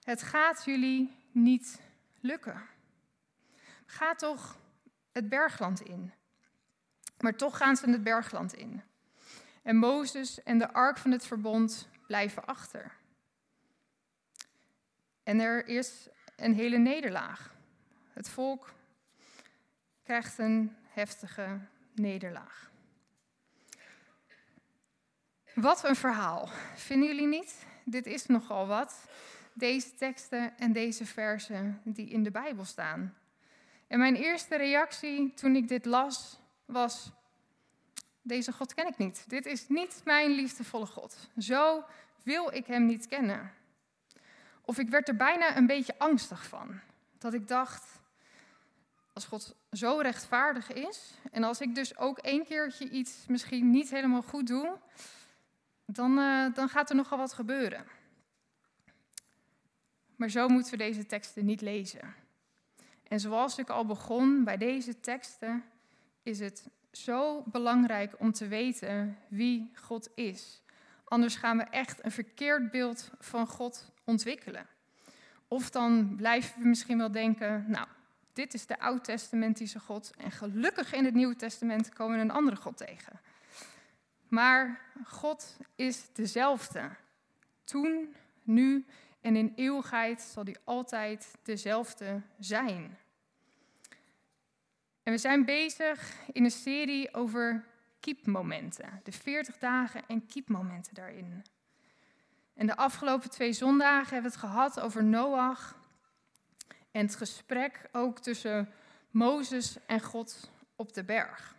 Het 0.02 0.22
gaat 0.22 0.64
jullie 0.64 1.16
niet 1.32 1.80
lukken. 2.20 2.62
Ga 3.86 4.14
toch 4.14 4.58
het 5.12 5.28
bergland 5.28 5.80
in. 5.80 6.12
Maar 7.22 7.36
toch 7.36 7.56
gaan 7.56 7.76
ze 7.76 7.90
het 7.90 8.02
bergland 8.02 8.54
in. 8.54 8.82
En 9.62 9.76
Mozes 9.76 10.42
en 10.42 10.58
de 10.58 10.72
ark 10.72 10.98
van 10.98 11.10
het 11.10 11.26
verbond 11.26 11.88
blijven 12.06 12.44
achter. 12.44 12.92
En 15.22 15.40
er 15.40 15.68
is 15.68 16.08
een 16.36 16.54
hele 16.54 16.78
nederlaag. 16.78 17.54
Het 18.12 18.28
volk 18.28 18.74
krijgt 20.02 20.38
een 20.38 20.76
heftige 20.88 21.58
nederlaag. 21.94 22.70
Wat 25.54 25.84
een 25.84 25.96
verhaal, 25.96 26.48
vinden 26.74 27.08
jullie 27.08 27.26
niet? 27.26 27.66
Dit 27.84 28.06
is 28.06 28.26
nogal 28.26 28.66
wat. 28.66 29.08
Deze 29.52 29.94
teksten 29.94 30.58
en 30.58 30.72
deze 30.72 31.06
versen 31.06 31.80
die 31.84 32.08
in 32.08 32.22
de 32.22 32.30
Bijbel 32.30 32.64
staan. 32.64 33.16
En 33.86 33.98
mijn 33.98 34.14
eerste 34.14 34.56
reactie 34.56 35.34
toen 35.34 35.56
ik 35.56 35.68
dit 35.68 35.84
las 35.84 36.40
was: 36.64 37.12
deze 38.22 38.52
God 38.52 38.74
ken 38.74 38.86
ik 38.86 38.98
niet. 38.98 39.24
Dit 39.28 39.46
is 39.46 39.68
niet 39.68 40.00
mijn 40.04 40.30
liefdevolle 40.30 40.86
God. 40.86 41.28
Zo 41.38 41.84
wil 42.22 42.52
ik 42.52 42.66
hem 42.66 42.86
niet 42.86 43.06
kennen. 43.06 43.52
Of 44.64 44.78
ik 44.78 44.88
werd 44.88 45.08
er 45.08 45.16
bijna 45.16 45.56
een 45.56 45.66
beetje 45.66 45.98
angstig 45.98 46.46
van. 46.46 46.80
Dat 47.18 47.34
ik 47.34 47.48
dacht, 47.48 48.00
als 49.12 49.24
God 49.24 49.54
zo 49.72 49.98
rechtvaardig 49.98 50.72
is, 50.72 51.14
en 51.30 51.44
als 51.44 51.60
ik 51.60 51.74
dus 51.74 51.96
ook 51.96 52.18
één 52.18 52.44
keertje 52.44 52.88
iets 52.88 53.26
misschien 53.26 53.70
niet 53.70 53.90
helemaal 53.90 54.22
goed 54.22 54.46
doe, 54.46 54.78
dan, 55.86 56.18
uh, 56.18 56.54
dan 56.54 56.68
gaat 56.68 56.90
er 56.90 56.96
nogal 56.96 57.18
wat 57.18 57.32
gebeuren. 57.32 57.86
Maar 60.16 60.28
zo 60.28 60.48
moeten 60.48 60.70
we 60.70 60.76
deze 60.76 61.06
teksten 61.06 61.44
niet 61.44 61.60
lezen. 61.60 62.14
En 63.08 63.20
zoals 63.20 63.58
ik 63.58 63.70
al 63.70 63.86
begon 63.86 64.44
bij 64.44 64.56
deze 64.56 65.00
teksten, 65.00 65.64
is 66.22 66.38
het 66.38 66.68
zo 66.92 67.42
belangrijk 67.46 68.14
om 68.18 68.32
te 68.32 68.48
weten 68.48 69.18
wie 69.28 69.70
God 69.74 70.10
is. 70.14 70.62
Anders 71.04 71.36
gaan 71.36 71.56
we 71.56 71.62
echt 71.62 72.04
een 72.04 72.10
verkeerd 72.10 72.70
beeld 72.70 73.10
van 73.18 73.46
God 73.46 73.92
ontwikkelen. 74.04 74.66
Of 75.48 75.70
dan 75.70 76.16
blijven 76.16 76.60
we 76.62 76.68
misschien 76.68 76.98
wel 76.98 77.12
denken, 77.12 77.64
nou, 77.68 77.86
dit 78.32 78.54
is 78.54 78.66
de 78.66 78.78
oud-testamentische 78.78 79.80
God 79.80 80.12
en 80.16 80.30
gelukkig 80.30 80.92
in 80.92 81.04
het 81.04 81.14
Nieuwe 81.14 81.36
Testament 81.36 81.88
komen 81.88 82.16
we 82.16 82.22
een 82.22 82.30
andere 82.30 82.56
God 82.56 82.76
tegen. 82.76 83.20
Maar 84.28 84.80
God 85.04 85.56
is 85.74 86.12
dezelfde. 86.12 86.90
Toen, 87.64 88.14
nu 88.42 88.86
en 89.20 89.36
in 89.36 89.52
eeuwigheid 89.56 90.20
zal 90.20 90.44
hij 90.44 90.56
altijd 90.64 91.34
dezelfde 91.42 92.20
zijn. 92.38 92.98
En 95.02 95.12
we 95.12 95.18
zijn 95.18 95.44
bezig 95.44 96.14
in 96.32 96.44
een 96.44 96.50
serie 96.50 97.14
over 97.14 97.64
kiepmomenten. 98.00 99.00
De 99.02 99.12
40 99.12 99.58
dagen 99.58 100.02
en 100.06 100.26
kiepmomenten 100.26 100.94
daarin. 100.94 101.44
En 102.54 102.66
de 102.66 102.76
afgelopen 102.76 103.30
twee 103.30 103.52
zondagen 103.52 104.12
hebben 104.12 104.30
we 104.30 104.36
het 104.36 104.46
gehad 104.46 104.80
over 104.80 105.04
Noach. 105.04 105.76
En 106.90 107.06
het 107.06 107.16
gesprek 107.16 107.88
ook 107.92 108.18
tussen 108.18 108.72
Mozes 109.10 109.76
en 109.86 110.00
God 110.00 110.50
op 110.76 110.92
de 110.92 111.04
berg. 111.04 111.56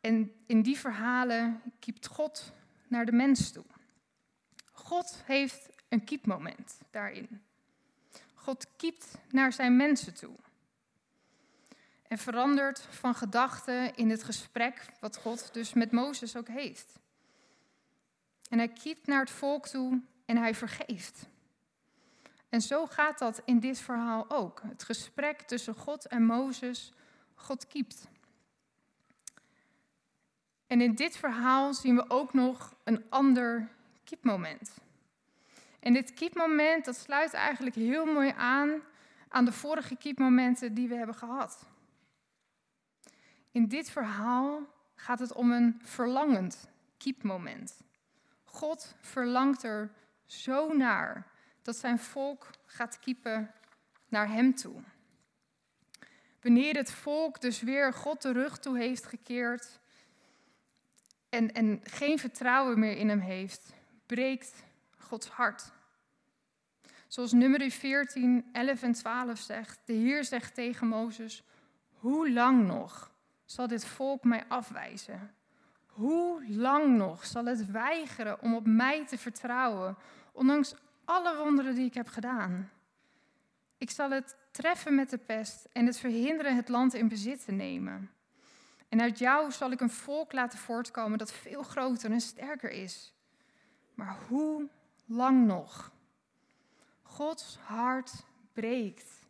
En 0.00 0.32
in 0.46 0.62
die 0.62 0.78
verhalen 0.78 1.62
kiept 1.78 2.06
God 2.06 2.52
naar 2.88 3.04
de 3.04 3.12
mens 3.12 3.52
toe. 3.52 3.64
God 4.72 5.22
heeft 5.24 5.68
een 5.88 6.04
kiepmoment 6.04 6.78
daarin. 6.90 7.42
God 8.34 8.66
kiept 8.76 9.18
naar 9.30 9.52
zijn 9.52 9.76
mensen 9.76 10.14
toe. 10.14 10.34
En 12.14 12.20
verandert 12.20 12.80
van 12.80 13.14
gedachten 13.14 13.94
in 13.94 14.10
het 14.10 14.24
gesprek 14.24 14.86
wat 15.00 15.16
God 15.16 15.52
dus 15.52 15.72
met 15.72 15.92
Mozes 15.92 16.36
ook 16.36 16.48
heeft. 16.48 16.98
En 18.48 18.58
hij 18.58 18.68
kiept 18.68 19.06
naar 19.06 19.20
het 19.20 19.30
volk 19.30 19.66
toe 19.66 20.00
en 20.24 20.36
hij 20.36 20.54
vergeeft. 20.54 21.26
En 22.48 22.60
zo 22.60 22.86
gaat 22.86 23.18
dat 23.18 23.42
in 23.44 23.60
dit 23.60 23.78
verhaal 23.78 24.30
ook. 24.30 24.62
Het 24.66 24.82
gesprek 24.82 25.40
tussen 25.40 25.74
God 25.74 26.06
en 26.06 26.24
Mozes, 26.24 26.92
God 27.34 27.66
kiept. 27.66 28.08
En 30.66 30.80
in 30.80 30.94
dit 30.94 31.16
verhaal 31.16 31.74
zien 31.74 31.96
we 31.96 32.10
ook 32.10 32.32
nog 32.32 32.74
een 32.84 33.04
ander 33.08 33.68
kiepmoment. 34.04 34.76
En 35.80 35.92
dit 35.92 36.14
kiepmoment, 36.14 36.84
dat 36.84 36.96
sluit 36.96 37.32
eigenlijk 37.32 37.76
heel 37.76 38.04
mooi 38.04 38.32
aan 38.36 38.82
aan 39.28 39.44
de 39.44 39.52
vorige 39.52 39.96
kiepmomenten 39.96 40.74
die 40.74 40.88
we 40.88 40.94
hebben 40.94 41.14
gehad. 41.14 41.72
In 43.54 43.68
dit 43.68 43.90
verhaal 43.90 44.60
gaat 44.94 45.18
het 45.18 45.32
om 45.32 45.52
een 45.52 45.80
verlangend 45.82 46.68
kiepmoment. 46.98 47.82
God 48.44 48.94
verlangt 49.00 49.62
er 49.62 49.90
zo 50.26 50.72
naar 50.72 51.26
dat 51.62 51.76
zijn 51.76 51.98
volk 51.98 52.50
gaat 52.66 52.98
kiepen 52.98 53.50
naar 54.08 54.28
hem 54.28 54.54
toe. 54.54 54.82
Wanneer 56.40 56.76
het 56.76 56.90
volk 56.90 57.40
dus 57.40 57.60
weer 57.60 57.92
God 57.92 58.22
de 58.22 58.32
rug 58.32 58.58
toe 58.58 58.78
heeft 58.78 59.06
gekeerd 59.06 59.80
en, 61.28 61.52
en 61.52 61.80
geen 61.82 62.18
vertrouwen 62.18 62.78
meer 62.78 62.96
in 62.96 63.08
hem 63.08 63.20
heeft, 63.20 63.74
breekt 64.06 64.64
Gods 64.98 65.28
hart. 65.28 65.72
Zoals 67.08 67.32
nummer 67.32 67.70
14, 67.70 68.48
11 68.52 68.82
en 68.82 68.92
12 68.92 69.38
zegt, 69.38 69.78
de 69.84 69.92
Heer 69.92 70.24
zegt 70.24 70.54
tegen 70.54 70.86
Mozes, 70.86 71.44
hoe 71.92 72.32
lang 72.32 72.66
nog 72.66 73.12
zal 73.44 73.66
dit 73.66 73.84
volk 73.84 74.24
mij 74.24 74.44
afwijzen? 74.48 75.34
Hoe 75.86 76.48
lang 76.48 76.96
nog 76.96 77.24
zal 77.26 77.44
het 77.44 77.70
weigeren 77.70 78.40
om 78.40 78.54
op 78.54 78.66
mij 78.66 79.06
te 79.06 79.18
vertrouwen, 79.18 79.96
ondanks 80.32 80.74
alle 81.04 81.36
wonderen 81.36 81.74
die 81.74 81.86
ik 81.86 81.94
heb 81.94 82.08
gedaan? 82.08 82.70
Ik 83.78 83.90
zal 83.90 84.10
het 84.10 84.36
treffen 84.50 84.94
met 84.94 85.10
de 85.10 85.18
pest 85.18 85.66
en 85.72 85.86
het 85.86 85.98
verhinderen 85.98 86.56
het 86.56 86.68
land 86.68 86.94
in 86.94 87.08
bezit 87.08 87.44
te 87.44 87.52
nemen. 87.52 88.10
En 88.88 89.00
uit 89.00 89.18
jou 89.18 89.52
zal 89.52 89.70
ik 89.70 89.80
een 89.80 89.90
volk 89.90 90.32
laten 90.32 90.58
voortkomen 90.58 91.18
dat 91.18 91.32
veel 91.32 91.62
groter 91.62 92.10
en 92.10 92.20
sterker 92.20 92.70
is. 92.70 93.14
Maar 93.94 94.18
hoe 94.28 94.68
lang 95.06 95.46
nog? 95.46 95.92
Gods 97.02 97.58
hart 97.58 98.24
breekt 98.52 99.26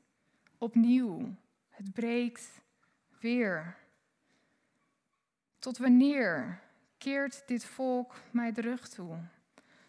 opnieuw. 0.59 1.35
Het 1.68 1.92
breekt 1.92 2.62
weer. 3.21 3.76
Tot 5.64 5.78
wanneer 5.78 6.61
keert 6.99 7.42
dit 7.47 7.64
volk 7.64 8.14
mij 8.30 8.52
de 8.52 8.61
rug 8.61 8.88
toe? 8.88 9.16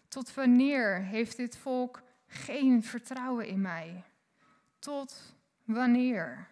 Tot 0.07 0.33
wanneer 0.33 1.01
heeft 1.01 1.37
dit 1.37 1.57
volk 1.57 2.01
geen 2.27 2.83
vertrouwen 2.83 3.47
in 3.47 3.61
mij? 3.61 4.03
Tot 4.79 5.35
wanneer? 5.63 6.47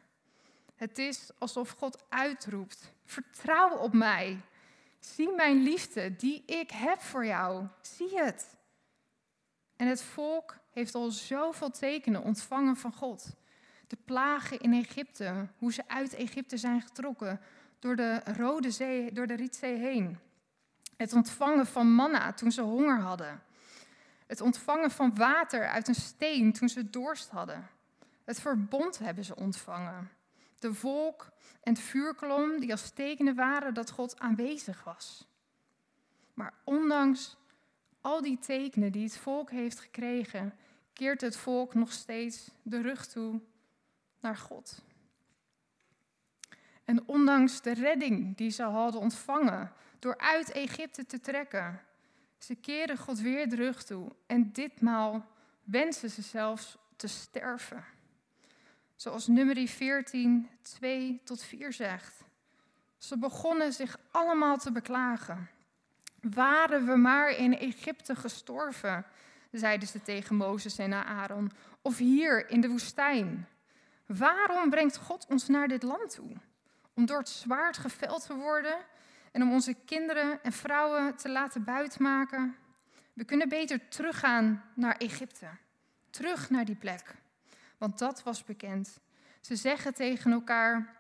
Het 0.76 0.98
is 0.98 1.32
alsof 1.38 1.70
God 1.70 2.04
uitroept: 2.10 2.94
Vertrouw 3.06 3.78
op 3.78 3.94
mij. 3.94 4.42
Zie 5.00 5.36
mijn 5.36 5.64
liefde 5.64 6.16
die 6.16 6.44
ik 6.46 6.72
heb 6.72 7.00
voor 7.00 7.26
jou. 7.26 7.68
Zie 7.82 8.20
het. 8.20 8.58
En 9.76 9.88
het 9.88 10.02
volk 10.02 10.58
heeft 10.72 10.96
al 10.96 11.12
zoveel 11.12 11.72
tekenen 11.72 12.24
ontvangen 12.24 12.76
van 12.76 12.94
God. 12.94 13.36
De 13.88 13.98
plagen 14.06 14.60
in 14.60 14.74
Egypte, 14.74 15.48
hoe 15.58 15.74
ze 15.74 15.84
uit 15.88 16.14
Egypte 16.14 16.58
zijn 16.58 16.82
getrokken, 16.82 17.40
door 17.84 17.96
de 17.96 18.22
Rode 18.38 18.72
Zee, 18.72 19.12
door 19.12 19.28
de 19.28 19.34
Rietzee 19.34 19.78
heen. 19.78 20.20
Het 20.98 21.14
ontvangen 21.14 21.66
van 21.66 21.94
manna 21.94 22.34
toen 22.34 22.52
ze 22.52 22.62
honger 22.62 23.00
hadden. 23.00 23.44
Het 24.28 24.42
ontvangen 24.42 24.92
van 24.92 25.16
water 25.16 25.68
uit 25.68 25.88
een 25.88 25.96
steen 25.96 26.54
toen 26.54 26.70
ze 26.70 26.90
dorst 26.90 27.30
hadden. 27.30 27.70
Het 28.24 28.42
verbond 28.42 29.00
hebben 29.00 29.24
ze 29.24 29.36
ontvangen. 29.36 30.12
De 30.60 30.74
volk 30.74 31.32
en 31.62 31.74
het 31.74 31.82
vuurkolom 31.82 32.60
die 32.60 32.72
als 32.72 32.90
tekenen 32.90 33.36
waren 33.36 33.74
dat 33.74 33.92
God 33.92 34.20
aanwezig 34.20 34.84
was. 34.84 35.28
Maar 36.34 36.54
ondanks 36.64 37.38
al 38.02 38.22
die 38.22 38.40
tekenen 38.40 38.92
die 38.92 39.04
het 39.04 39.18
volk 39.18 39.52
heeft 39.52 39.80
gekregen, 39.80 40.54
keert 40.94 41.22
het 41.22 41.36
volk 41.36 41.74
nog 41.74 41.92
steeds 41.92 42.52
de 42.62 42.82
rug 42.82 43.08
toe 43.08 43.42
naar 44.20 44.38
God. 44.38 44.84
En 46.86 47.08
ondanks 47.08 47.62
de 47.62 47.74
redding 47.74 48.38
die 48.38 48.50
ze 48.50 48.64
hadden 48.64 49.02
ontvangen 49.02 49.72
door 50.00 50.18
uit 50.18 50.52
Egypte 50.52 51.06
te 51.06 51.20
trekken, 51.20 51.82
ze 52.38 52.56
keren 52.56 52.98
God 52.98 53.20
weer 53.20 53.50
de 53.50 53.56
rug 53.56 53.84
toe. 53.84 54.12
En 54.28 54.52
ditmaal 54.52 55.26
wensen 55.64 56.10
ze 56.10 56.22
zelfs 56.22 56.78
te 56.96 57.08
sterven. 57.08 57.86
Zoals 58.96 59.28
nummer 59.28 59.68
14, 59.68 60.50
2 60.62 61.22
tot 61.24 61.44
4 61.44 61.74
zegt. 61.74 62.24
Ze 62.98 63.18
begonnen 63.18 63.74
zich 63.74 63.98
allemaal 64.12 64.58
te 64.58 64.72
beklagen. 64.72 65.50
Waren 66.22 66.86
we 66.86 66.96
maar 66.96 67.30
in 67.30 67.58
Egypte 67.58 68.16
gestorven, 68.16 69.06
zeiden 69.52 69.88
ze 69.88 70.02
tegen 70.02 70.36
Mozes 70.36 70.78
en 70.78 70.94
Aaron, 70.94 71.52
of 71.82 71.98
hier 71.98 72.50
in 72.50 72.62
de 72.62 72.70
woestijn. 72.70 73.48
Waarom 74.06 74.70
brengt 74.70 74.98
God 74.98 75.26
ons 75.30 75.48
naar 75.48 75.68
dit 75.68 75.84
land 75.84 76.16
toe? 76.16 76.32
Om 76.94 77.06
door 77.06 77.18
het 77.18 77.30
zwaard 77.30 77.78
geveld 77.78 78.26
te 78.26 78.36
worden 78.36 78.78
en 79.32 79.42
om 79.42 79.52
onze 79.52 79.74
kinderen 79.86 80.44
en 80.44 80.52
vrouwen 80.52 81.16
te 81.16 81.30
laten 81.30 81.64
buitmaken? 81.64 82.56
We 83.14 83.24
kunnen 83.24 83.50
beter 83.50 83.88
teruggaan 83.88 84.64
naar 84.76 84.98
Egypte. 84.98 85.48
Terug 86.10 86.50
naar 86.50 86.66
die 86.66 86.76
plek. 86.76 87.16
Want 87.78 88.00
dat 88.00 88.24
was 88.24 88.44
bekend. 88.44 89.00
Ze 89.42 89.56
zeggen 89.56 89.94
tegen 89.94 90.32
elkaar: 90.32 90.98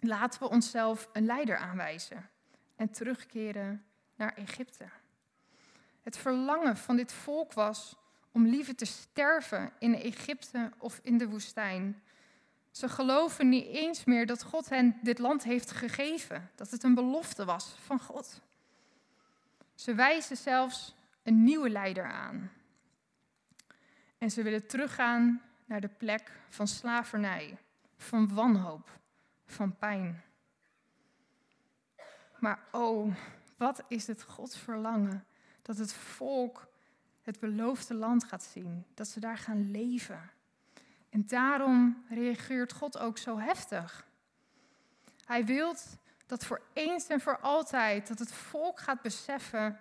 laten 0.00 0.40
we 0.40 0.48
onszelf 0.48 1.08
een 1.12 1.24
leider 1.24 1.56
aanwijzen 1.56 2.30
en 2.76 2.90
terugkeren 2.90 3.84
naar 4.14 4.34
Egypte. 4.34 4.88
Het 6.02 6.16
verlangen 6.16 6.76
van 6.76 6.96
dit 6.96 7.12
volk 7.12 7.52
was 7.52 7.96
om 8.32 8.46
liever 8.46 8.74
te 8.74 8.84
sterven 8.84 9.72
in 9.78 9.94
Egypte 9.94 10.70
of 10.78 11.00
in 11.02 11.18
de 11.18 11.28
woestijn. 11.28 12.02
Ze 12.72 12.88
geloven 12.88 13.48
niet 13.48 13.66
eens 13.66 14.04
meer 14.04 14.26
dat 14.26 14.42
God 14.42 14.68
hen 14.68 14.98
dit 15.02 15.18
land 15.18 15.42
heeft 15.42 15.70
gegeven, 15.70 16.50
dat 16.54 16.70
het 16.70 16.82
een 16.82 16.94
belofte 16.94 17.44
was 17.44 17.74
van 17.78 18.00
God. 18.00 18.40
Ze 19.74 19.94
wijzen 19.94 20.36
zelfs 20.36 20.94
een 21.22 21.44
nieuwe 21.44 21.70
leider 21.70 22.04
aan. 22.04 22.50
En 24.18 24.30
ze 24.30 24.42
willen 24.42 24.66
teruggaan 24.66 25.42
naar 25.64 25.80
de 25.80 25.88
plek 25.88 26.32
van 26.48 26.66
slavernij, 26.66 27.58
van 27.96 28.34
wanhoop, 28.34 28.98
van 29.46 29.76
pijn. 29.76 30.22
Maar 32.38 32.62
oh, 32.70 33.14
wat 33.56 33.82
is 33.88 34.06
het 34.06 34.22
Gods 34.22 34.58
verlangen 34.58 35.24
dat 35.62 35.76
het 35.76 35.92
volk 35.92 36.68
het 37.22 37.40
beloofde 37.40 37.94
land 37.94 38.24
gaat 38.24 38.42
zien, 38.42 38.84
dat 38.94 39.08
ze 39.08 39.20
daar 39.20 39.38
gaan 39.38 39.70
leven. 39.70 40.30
En 41.12 41.26
daarom 41.26 42.04
reageert 42.08 42.72
God 42.72 42.98
ook 42.98 43.18
zo 43.18 43.38
heftig. 43.38 44.06
Hij 45.24 45.44
wil 45.44 45.74
dat 46.26 46.44
voor 46.44 46.62
eens 46.72 47.06
en 47.06 47.20
voor 47.20 47.38
altijd 47.38 48.08
dat 48.08 48.18
het 48.18 48.32
volk 48.32 48.80
gaat 48.80 49.02
beseffen 49.02 49.80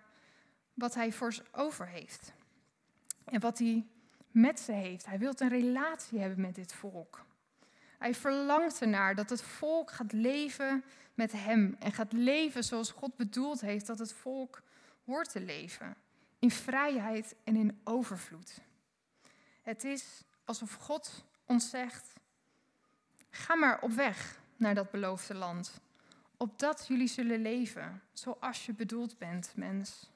wat 0.74 0.94
hij 0.94 1.12
voor 1.12 1.34
ze 1.34 1.44
over 1.52 1.88
heeft. 1.88 2.34
En 3.26 3.40
wat 3.40 3.58
hij 3.58 3.86
met 4.32 4.60
ze 4.60 4.72
heeft. 4.72 5.06
Hij 5.06 5.20
wil 5.20 5.34
een 5.38 5.50
relatie 5.50 6.20
hebben 6.20 6.42
met 6.42 6.56
dit 6.56 6.74
volk. 6.74 7.26
Hij 7.98 8.16
verlangt 8.16 8.82
ernaar 8.82 9.16
dat 9.16 9.30
het 9.30 9.42
volk 9.42 9.92
gaat 9.92 10.12
leven 10.12 10.84
met 11.14 11.32
hem 11.32 11.76
en 11.80 11.92
gaat 11.92 12.14
leven 12.14 12.64
zoals 12.64 12.92
God 12.92 13.16
bedoeld 13.16 13.62
heeft 13.62 13.88
dat 13.88 14.00
het 14.00 14.14
volk 14.14 14.62
hoort 15.06 15.32
te 15.32 15.42
leven. 15.42 15.96
In 16.40 16.52
vrijheid 16.52 17.36
en 17.44 17.56
in 17.56 17.82
overvloed. 17.84 18.62
Het 19.62 19.84
is 19.84 20.24
alsof 20.52 20.74
God 20.74 21.26
ons 21.46 21.70
zegt: 21.70 22.14
ga 23.30 23.56
maar 23.56 23.82
op 23.82 23.92
weg 23.92 24.40
naar 24.56 24.76
dat 24.76 24.92
beloofde 24.92 25.34
land, 25.34 25.80
opdat 26.38 26.86
jullie 26.88 27.08
zullen 27.08 27.42
leven 27.42 28.02
zoals 28.14 28.66
je 28.66 28.74
bedoeld 28.74 29.18
bent, 29.18 29.52
mens. 29.56 30.10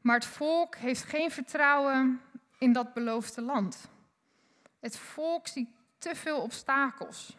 Maar 0.00 0.14
het 0.14 0.24
volk 0.24 0.76
heeft 0.76 1.02
geen 1.02 1.30
vertrouwen 1.30 2.20
in 2.58 2.72
dat 2.72 2.94
beloofde 2.94 3.42
land. 3.42 3.88
Het 4.78 4.96
volk 4.98 5.46
ziet 5.46 5.68
te 5.98 6.14
veel 6.14 6.40
obstakels. 6.40 7.36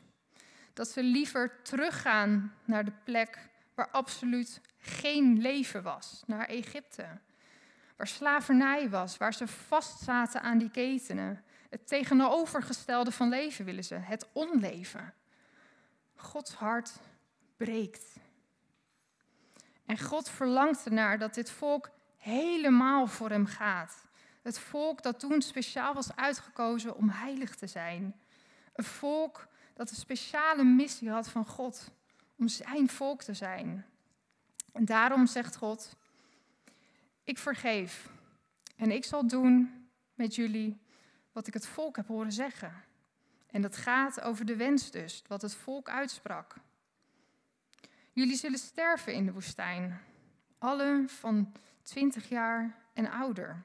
Dat 0.74 0.88
ze 0.88 1.04
liever 1.04 1.62
teruggaan 1.62 2.56
naar 2.66 2.86
de 2.86 2.94
plek 3.04 3.50
waar 3.74 3.90
absoluut 3.90 4.62
geen 4.78 5.42
leven 5.42 5.84
was, 5.84 6.24
naar 6.26 6.46
Egypte. 6.46 7.20
Waar 8.02 8.10
slavernij 8.10 8.90
was, 8.90 9.18
waar 9.18 9.34
ze 9.34 9.48
vastzaten 9.48 10.42
aan 10.42 10.58
die 10.58 10.70
ketenen. 10.70 11.44
Het 11.70 11.88
tegenovergestelde 11.88 13.12
van 13.12 13.30
leven 13.30 13.66
willen 13.66 13.84
ze, 13.84 13.96
het 13.96 14.28
onleven. 14.34 15.14
Gods 16.16 16.54
hart 16.54 16.92
breekt. 17.58 18.16
En 19.86 20.00
God 20.00 20.30
verlangt 20.30 20.86
ernaar 20.86 21.20
dat 21.20 21.34
dit 21.34 21.52
volk 21.52 21.90
helemaal 22.18 23.08
voor 23.08 23.30
hem 23.30 23.46
gaat. 23.46 24.06
Het 24.42 24.60
volk 24.60 25.04
dat 25.04 25.20
toen 25.20 25.42
speciaal 25.42 25.94
was 25.94 26.16
uitgekozen 26.16 26.96
om 26.96 27.10
heilig 27.10 27.56
te 27.56 27.68
zijn. 27.68 28.22
Een 28.74 28.84
volk 28.84 29.48
dat 29.74 29.90
een 29.90 29.96
speciale 29.96 30.64
missie 30.64 31.10
had 31.10 31.30
van 31.30 31.46
God 31.46 31.92
om 32.38 32.48
zijn 32.48 32.90
volk 32.90 33.24
te 33.24 33.34
zijn. 33.34 33.86
En 34.72 34.86
daarom 34.86 35.28
zegt 35.28 35.56
God: 35.56 35.96
Ik 37.32 37.38
vergeef 37.38 38.10
en 38.76 38.92
ik 38.92 39.04
zal 39.04 39.28
doen 39.28 39.86
met 40.14 40.36
jullie 40.36 40.82
wat 41.32 41.48
ik 41.48 41.54
het 41.54 41.68
volk 41.68 41.96
heb 41.96 42.08
horen 42.08 42.32
zeggen. 42.32 42.74
En 43.48 43.62
dat 43.62 43.78
gaat 43.78 44.22
over 44.22 44.46
de 44.46 44.56
wens 44.56 44.92
dus, 44.92 45.24
wat 45.28 45.42
het 45.42 45.56
volk 45.56 45.90
uitsprak. 45.90 46.56
Jullie 48.14 48.36
zullen 48.36 48.60
sterven 48.60 49.14
in 49.14 49.26
de 49.26 49.32
woestijn, 49.32 50.02
allen 50.58 51.10
van 51.10 51.52
20 51.82 52.30
jaar 52.30 52.78
en 52.94 53.10
ouder. 53.10 53.64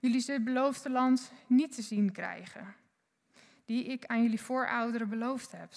Jullie 0.00 0.20
zullen 0.20 0.44
het 0.44 0.54
beloofde 0.54 0.90
land 0.90 1.32
niet 1.46 1.74
te 1.74 1.82
zien 1.82 2.12
krijgen, 2.12 2.74
die 3.64 3.84
ik 3.84 4.06
aan 4.06 4.22
jullie 4.22 4.40
voorouderen 4.40 5.08
beloofd 5.08 5.52
heb, 5.52 5.70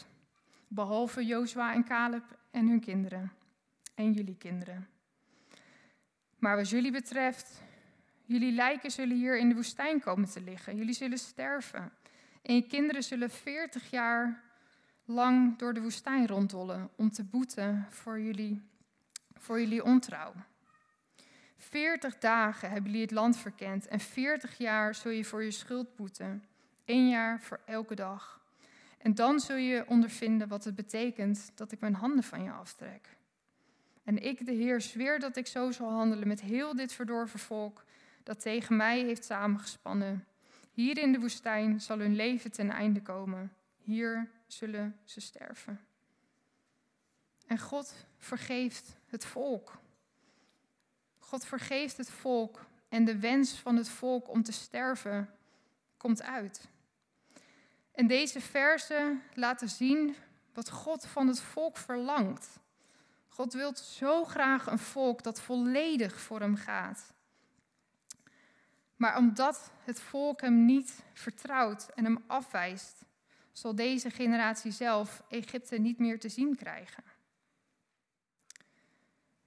behalve 0.67 1.25
Jozua 1.25 1.73
en 1.73 1.83
Caleb 1.83 2.37
en 2.51 2.67
hun 2.67 2.79
kinderen 2.79 3.31
en 3.95 4.11
jullie 4.11 4.37
kinderen. 4.37 4.90
Maar 6.41 6.55
wat 6.55 6.69
jullie 6.69 6.91
betreft, 6.91 7.61
jullie 8.25 8.51
lijken 8.51 8.91
zullen 8.91 9.17
hier 9.17 9.37
in 9.37 9.49
de 9.49 9.55
woestijn 9.55 9.99
komen 9.99 10.29
te 10.29 10.41
liggen. 10.41 10.75
Jullie 10.75 10.93
zullen 10.93 11.17
sterven. 11.17 11.91
En 12.41 12.55
je 12.55 12.61
kinderen 12.61 13.03
zullen 13.03 13.29
40 13.29 13.89
jaar 13.89 14.43
lang 15.05 15.57
door 15.57 15.73
de 15.73 15.81
woestijn 15.81 16.27
ronddollen 16.27 16.89
om 16.95 17.11
te 17.11 17.23
boeten 17.23 17.87
voor 17.89 18.19
jullie, 18.19 18.61
voor 19.33 19.59
jullie 19.59 19.83
ontrouw. 19.83 20.33
40 21.57 22.17
dagen 22.17 22.69
hebben 22.69 22.91
jullie 22.91 23.05
het 23.05 23.15
land 23.15 23.37
verkend 23.37 23.87
en 23.87 23.99
40 23.99 24.57
jaar 24.57 24.95
zul 24.95 25.11
je 25.11 25.25
voor 25.25 25.43
je 25.43 25.51
schuld 25.51 25.95
boeten. 25.95 26.43
Eén 26.85 27.09
jaar 27.09 27.41
voor 27.41 27.59
elke 27.65 27.95
dag. 27.95 28.41
En 28.97 29.15
dan 29.15 29.39
zul 29.39 29.55
je 29.55 29.87
ondervinden 29.87 30.47
wat 30.47 30.63
het 30.63 30.75
betekent 30.75 31.51
dat 31.55 31.71
ik 31.71 31.79
mijn 31.79 31.95
handen 31.95 32.23
van 32.23 32.43
je 32.43 32.51
aftrek. 32.51 33.19
En 34.03 34.17
ik, 34.23 34.45
de 34.45 34.51
Heer, 34.51 34.81
zweer 34.81 35.19
dat 35.19 35.35
ik 35.35 35.47
zo 35.47 35.71
zal 35.71 35.89
handelen 35.89 36.27
met 36.27 36.41
heel 36.41 36.75
dit 36.75 36.93
verdorven 36.93 37.39
volk 37.39 37.83
dat 38.23 38.41
tegen 38.41 38.75
mij 38.75 38.99
heeft 38.99 39.25
samengespannen. 39.25 40.25
Hier 40.71 40.97
in 40.97 41.11
de 41.11 41.19
woestijn 41.19 41.81
zal 41.81 41.99
hun 41.99 42.15
leven 42.15 42.51
ten 42.51 42.69
einde 42.69 43.01
komen. 43.01 43.53
Hier 43.81 44.29
zullen 44.47 44.99
ze 45.03 45.21
sterven. 45.21 45.79
En 47.47 47.59
God 47.59 48.05
vergeeft 48.17 48.95
het 49.05 49.25
volk. 49.25 49.79
God 51.19 51.45
vergeeft 51.45 51.97
het 51.97 52.09
volk 52.09 52.65
en 52.89 53.05
de 53.05 53.19
wens 53.19 53.53
van 53.53 53.75
het 53.75 53.89
volk 53.89 54.29
om 54.29 54.43
te 54.43 54.51
sterven 54.51 55.29
komt 55.97 56.21
uit. 56.21 56.69
En 57.91 58.07
deze 58.07 58.41
versen 58.41 59.21
laten 59.33 59.69
zien 59.69 60.15
wat 60.53 60.69
God 60.69 61.05
van 61.05 61.27
het 61.27 61.39
volk 61.39 61.77
verlangt. 61.77 62.59
God 63.33 63.53
wil 63.53 63.75
zo 63.75 64.23
graag 64.23 64.67
een 64.67 64.79
volk 64.79 65.23
dat 65.23 65.41
volledig 65.41 66.19
voor 66.19 66.39
hem 66.39 66.55
gaat. 66.55 67.13
Maar 68.95 69.17
omdat 69.17 69.71
het 69.83 70.01
volk 70.01 70.41
hem 70.41 70.65
niet 70.65 71.03
vertrouwt 71.13 71.89
en 71.95 72.03
hem 72.03 72.23
afwijst, 72.27 73.05
zal 73.51 73.75
deze 73.75 74.09
generatie 74.09 74.71
zelf 74.71 75.23
Egypte 75.29 75.77
niet 75.77 75.99
meer 75.99 76.19
te 76.19 76.29
zien 76.29 76.55
krijgen. 76.55 77.03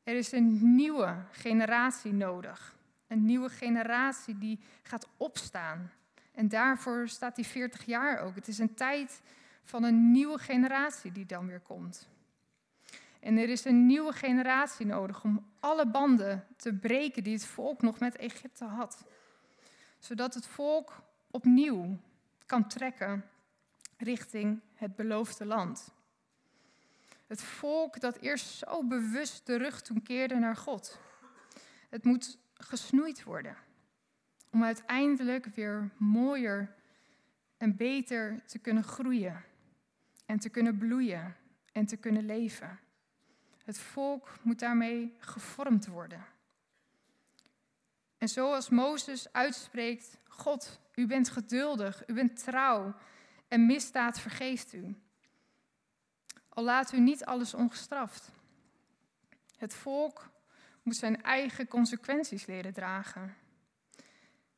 Er 0.02 0.16
is 0.16 0.32
een 0.32 0.74
nieuwe 0.74 1.16
generatie 1.30 2.12
nodig. 2.12 2.74
Een 3.06 3.24
nieuwe 3.24 3.48
generatie 3.48 4.38
die 4.38 4.60
gaat 4.82 5.08
opstaan. 5.16 5.92
En 6.32 6.48
daarvoor 6.48 7.08
staat 7.08 7.36
die 7.36 7.46
40 7.46 7.84
jaar 7.84 8.18
ook. 8.18 8.34
Het 8.34 8.48
is 8.48 8.58
een 8.58 8.74
tijd 8.74 9.20
van 9.64 9.82
een 9.82 10.10
nieuwe 10.10 10.38
generatie 10.38 11.12
die 11.12 11.26
dan 11.26 11.46
weer 11.46 11.60
komt. 11.60 12.08
En 13.24 13.36
er 13.36 13.48
is 13.48 13.64
een 13.64 13.86
nieuwe 13.86 14.12
generatie 14.12 14.86
nodig 14.86 15.24
om 15.24 15.46
alle 15.60 15.86
banden 15.86 16.46
te 16.56 16.74
breken 16.74 17.24
die 17.24 17.32
het 17.32 17.46
volk 17.46 17.82
nog 17.82 17.98
met 17.98 18.16
Egypte 18.16 18.64
had. 18.64 19.04
Zodat 19.98 20.34
het 20.34 20.46
volk 20.46 21.02
opnieuw 21.30 21.98
kan 22.46 22.68
trekken 22.68 23.24
richting 23.96 24.60
het 24.74 24.96
beloofde 24.96 25.44
land. 25.44 25.92
Het 27.26 27.42
volk 27.42 28.00
dat 28.00 28.16
eerst 28.16 28.46
zo 28.46 28.84
bewust 28.84 29.46
de 29.46 29.56
rug 29.56 29.82
toekeerde 29.82 30.34
naar 30.34 30.56
God. 30.56 30.98
Het 31.90 32.04
moet 32.04 32.38
gesnoeid 32.54 33.22
worden 33.22 33.56
om 34.50 34.64
uiteindelijk 34.64 35.46
weer 35.46 35.90
mooier 35.96 36.74
en 37.56 37.76
beter 37.76 38.42
te 38.46 38.58
kunnen 38.58 38.84
groeien 38.84 39.44
en 40.26 40.38
te 40.38 40.48
kunnen 40.48 40.78
bloeien 40.78 41.36
en 41.72 41.86
te 41.86 41.96
kunnen 41.96 42.26
leven. 42.26 42.78
Het 43.64 43.78
volk 43.78 44.28
moet 44.42 44.58
daarmee 44.58 45.16
gevormd 45.18 45.86
worden. 45.86 46.24
En 48.18 48.28
zoals 48.28 48.68
Mozes 48.68 49.32
uitspreekt, 49.32 50.18
God, 50.28 50.80
u 50.94 51.06
bent 51.06 51.30
geduldig, 51.30 52.08
u 52.08 52.14
bent 52.14 52.44
trouw 52.44 52.94
en 53.48 53.66
misdaad 53.66 54.20
vergeeft 54.20 54.72
u. 54.72 54.96
Al 56.48 56.64
laat 56.64 56.92
u 56.92 57.00
niet 57.00 57.24
alles 57.24 57.54
ongestraft. 57.54 58.30
Het 59.56 59.74
volk 59.74 60.30
moet 60.82 60.96
zijn 60.96 61.22
eigen 61.22 61.68
consequenties 61.68 62.46
leren 62.46 62.72
dragen. 62.72 63.36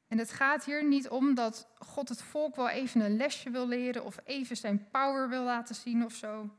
En 0.09 0.19
het 0.19 0.33
gaat 0.33 0.65
hier 0.65 0.85
niet 0.85 1.09
om 1.09 1.35
dat 1.35 1.69
God 1.79 2.09
het 2.09 2.23
volk 2.23 2.57
wel 2.57 2.69
even 2.69 3.01
een 3.01 3.17
lesje 3.17 3.51
wil 3.51 3.69
leren 3.69 4.05
of 4.05 4.19
even 4.25 4.57
zijn 4.57 4.89
power 4.91 5.29
wil 5.29 5.43
laten 5.43 5.75
zien 5.75 6.05
of 6.05 6.13
zo. 6.13 6.51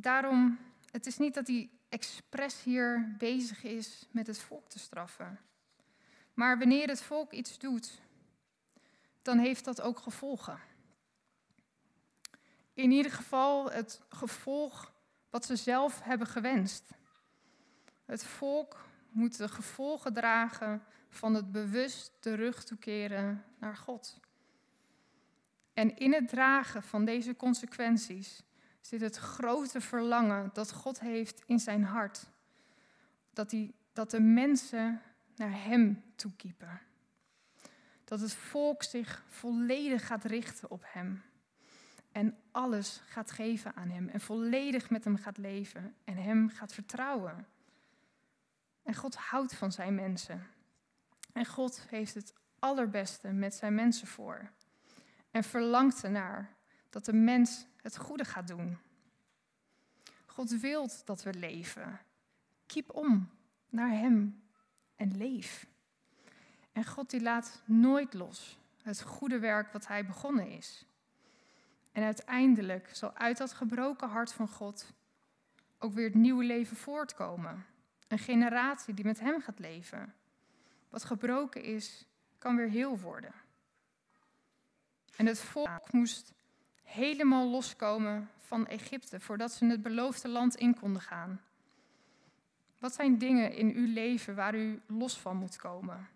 Daarom, 0.00 0.58
het 0.90 1.06
is 1.06 1.18
niet 1.18 1.34
dat 1.34 1.46
hij 1.46 1.70
expres 1.88 2.62
hier 2.62 3.14
bezig 3.18 3.64
is 3.64 4.06
met 4.10 4.26
het 4.26 4.38
volk 4.38 4.68
te 4.68 4.78
straffen. 4.78 5.38
Maar 6.34 6.58
wanneer 6.58 6.88
het 6.88 7.02
volk 7.02 7.32
iets 7.32 7.58
doet, 7.58 8.00
dan 9.22 9.38
heeft 9.38 9.64
dat 9.64 9.80
ook 9.80 9.98
gevolgen. 9.98 10.60
In 12.74 12.90
ieder 12.90 13.12
geval 13.12 13.70
het 13.70 14.00
gevolg 14.08 14.92
wat 15.30 15.44
ze 15.44 15.56
zelf 15.56 16.00
hebben 16.02 16.26
gewenst. 16.26 16.90
Het 18.04 18.24
volk 18.24 18.84
moet 19.10 19.36
de 19.36 19.48
gevolgen 19.48 20.12
dragen 20.12 20.82
van 21.08 21.34
het 21.34 21.52
bewust 21.52 22.12
de 22.20 22.34
rug 22.34 22.64
toekeren 22.64 23.44
naar 23.58 23.76
God. 23.76 24.20
En 25.72 25.96
in 25.96 26.12
het 26.12 26.28
dragen 26.28 26.82
van 26.82 27.04
deze 27.04 27.36
consequenties 27.36 28.42
zit 28.80 29.00
het 29.00 29.16
grote 29.16 29.80
verlangen 29.80 30.50
dat 30.52 30.72
God 30.72 31.00
heeft 31.00 31.42
in 31.46 31.58
zijn 31.58 31.84
hart. 31.84 32.26
Dat, 33.32 33.50
hij, 33.50 33.74
dat 33.92 34.10
de 34.10 34.20
mensen 34.20 35.02
naar 35.36 35.64
Hem 35.64 36.02
toekiepen. 36.14 36.80
Dat 38.04 38.20
het 38.20 38.34
volk 38.34 38.82
zich 38.82 39.24
volledig 39.28 40.06
gaat 40.06 40.24
richten 40.24 40.70
op 40.70 40.82
Hem. 40.86 41.22
En 42.12 42.38
alles 42.50 43.00
gaat 43.06 43.30
geven 43.30 43.74
aan 43.74 43.88
Hem. 43.88 44.08
En 44.08 44.20
volledig 44.20 44.90
met 44.90 45.04
Hem 45.04 45.16
gaat 45.16 45.38
leven. 45.38 45.94
En 46.04 46.16
Hem 46.16 46.48
gaat 46.48 46.72
vertrouwen. 46.72 47.46
En 48.82 48.94
God 48.94 49.14
houdt 49.14 49.54
van 49.54 49.72
zijn 49.72 49.94
mensen. 49.94 50.46
En 51.32 51.46
God 51.46 51.86
heeft 51.88 52.14
het 52.14 52.34
allerbeste 52.58 53.28
met 53.28 53.54
zijn 53.54 53.74
mensen 53.74 54.06
voor. 54.06 54.50
En 55.30 55.44
verlangt 55.44 56.04
ernaar 56.04 56.56
dat 56.90 57.04
de 57.04 57.12
mens 57.12 57.66
het 57.76 57.96
goede 57.96 58.24
gaat 58.24 58.48
doen. 58.48 58.78
God 60.26 60.60
wil 60.60 60.90
dat 61.04 61.22
we 61.22 61.34
leven. 61.34 62.00
Kiep 62.66 62.94
om 62.94 63.30
naar 63.68 63.90
Hem 63.90 64.42
en 64.96 65.16
leef. 65.16 65.66
En 66.72 66.84
God 66.84 67.10
die 67.10 67.20
laat 67.20 67.62
nooit 67.64 68.14
los 68.14 68.58
het 68.88 69.02
goede 69.02 69.38
werk 69.38 69.72
wat 69.72 69.86
Hij 69.86 70.06
begonnen 70.06 70.50
is. 70.50 70.84
En 71.92 72.02
uiteindelijk 72.02 72.88
zal 72.92 73.14
uit 73.14 73.36
dat 73.36 73.52
gebroken 73.52 74.08
hart 74.08 74.32
van 74.32 74.48
God 74.48 74.92
ook 75.78 75.92
weer 75.92 76.04
het 76.04 76.14
nieuwe 76.14 76.44
leven 76.44 76.76
voortkomen. 76.76 77.66
Een 78.08 78.18
generatie 78.18 78.94
die 78.94 79.04
met 79.04 79.20
Hem 79.20 79.40
gaat 79.40 79.58
leven. 79.58 80.14
Wat 80.88 81.04
gebroken 81.04 81.62
is, 81.62 82.06
kan 82.38 82.56
weer 82.56 82.68
heel 82.68 82.98
worden. 82.98 83.32
En 85.16 85.26
het 85.26 85.40
volk 85.40 85.92
moest 85.92 86.32
helemaal 86.88 87.48
loskomen 87.48 88.30
van 88.38 88.66
Egypte 88.66 89.20
voordat 89.20 89.52
ze 89.52 89.64
het 89.64 89.82
beloofde 89.82 90.28
land 90.28 90.56
in 90.56 90.74
konden 90.74 91.02
gaan. 91.02 91.40
Wat 92.78 92.94
zijn 92.94 93.18
dingen 93.18 93.52
in 93.52 93.74
uw 93.74 93.92
leven 93.92 94.34
waar 94.34 94.54
u 94.54 94.80
los 94.86 95.18
van 95.18 95.36
moet 95.36 95.56
komen? 95.56 96.08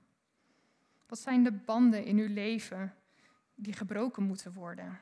Wat 1.06 1.18
zijn 1.18 1.42
de 1.42 1.52
banden 1.52 2.04
in 2.04 2.18
uw 2.18 2.32
leven 2.32 2.94
die 3.54 3.72
gebroken 3.72 4.22
moeten 4.22 4.52
worden? 4.52 5.00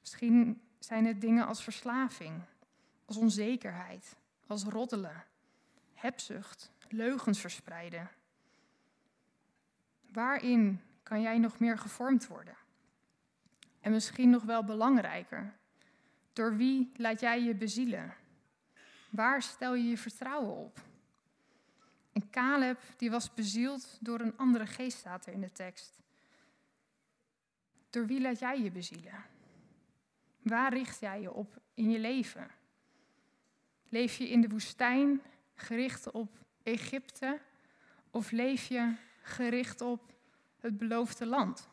Misschien 0.00 0.60
zijn 0.78 1.06
het 1.06 1.20
dingen 1.20 1.46
als 1.46 1.62
verslaving, 1.62 2.40
als 3.04 3.16
onzekerheid, 3.16 4.16
als 4.46 4.64
roddelen, 4.64 5.24
hebzucht, 5.94 6.70
leugens 6.88 7.40
verspreiden. 7.40 8.10
Waarin 10.12 10.80
kan 11.02 11.20
jij 11.20 11.38
nog 11.38 11.58
meer 11.58 11.78
gevormd 11.78 12.26
worden? 12.26 12.56
En 13.86 13.92
misschien 13.92 14.30
nog 14.30 14.42
wel 14.42 14.64
belangrijker, 14.64 15.54
Door 16.32 16.56
wie 16.56 16.92
laat 16.96 17.20
jij 17.20 17.42
je 17.42 17.54
bezielen? 17.54 18.14
Waar 19.10 19.42
stel 19.42 19.74
je 19.74 19.88
je 19.88 19.98
vertrouwen 19.98 20.56
op? 20.56 20.80
En 22.12 22.30
Caleb 22.30 22.80
die 22.96 23.10
was 23.10 23.34
bezield 23.34 23.98
door 24.00 24.20
een 24.20 24.36
andere 24.36 24.66
geest, 24.66 24.98
staat 24.98 25.26
er 25.26 25.32
in 25.32 25.40
de 25.40 25.52
tekst. 25.52 25.98
Door 27.90 28.06
wie 28.06 28.20
laat 28.20 28.38
jij 28.38 28.62
je 28.62 28.70
bezielen? 28.70 29.24
Waar 30.42 30.72
richt 30.72 31.00
jij 31.00 31.20
je 31.20 31.32
op 31.32 31.60
in 31.74 31.90
je 31.90 31.98
leven? 31.98 32.50
Leef 33.88 34.16
je 34.16 34.28
in 34.28 34.40
de 34.40 34.48
woestijn 34.48 35.22
gericht 35.54 36.10
op 36.10 36.30
Egypte 36.62 37.40
of 38.10 38.30
leef 38.30 38.66
je 38.66 38.94
gericht 39.22 39.80
op 39.80 40.12
het 40.60 40.78
beloofde 40.78 41.26
land? 41.26 41.68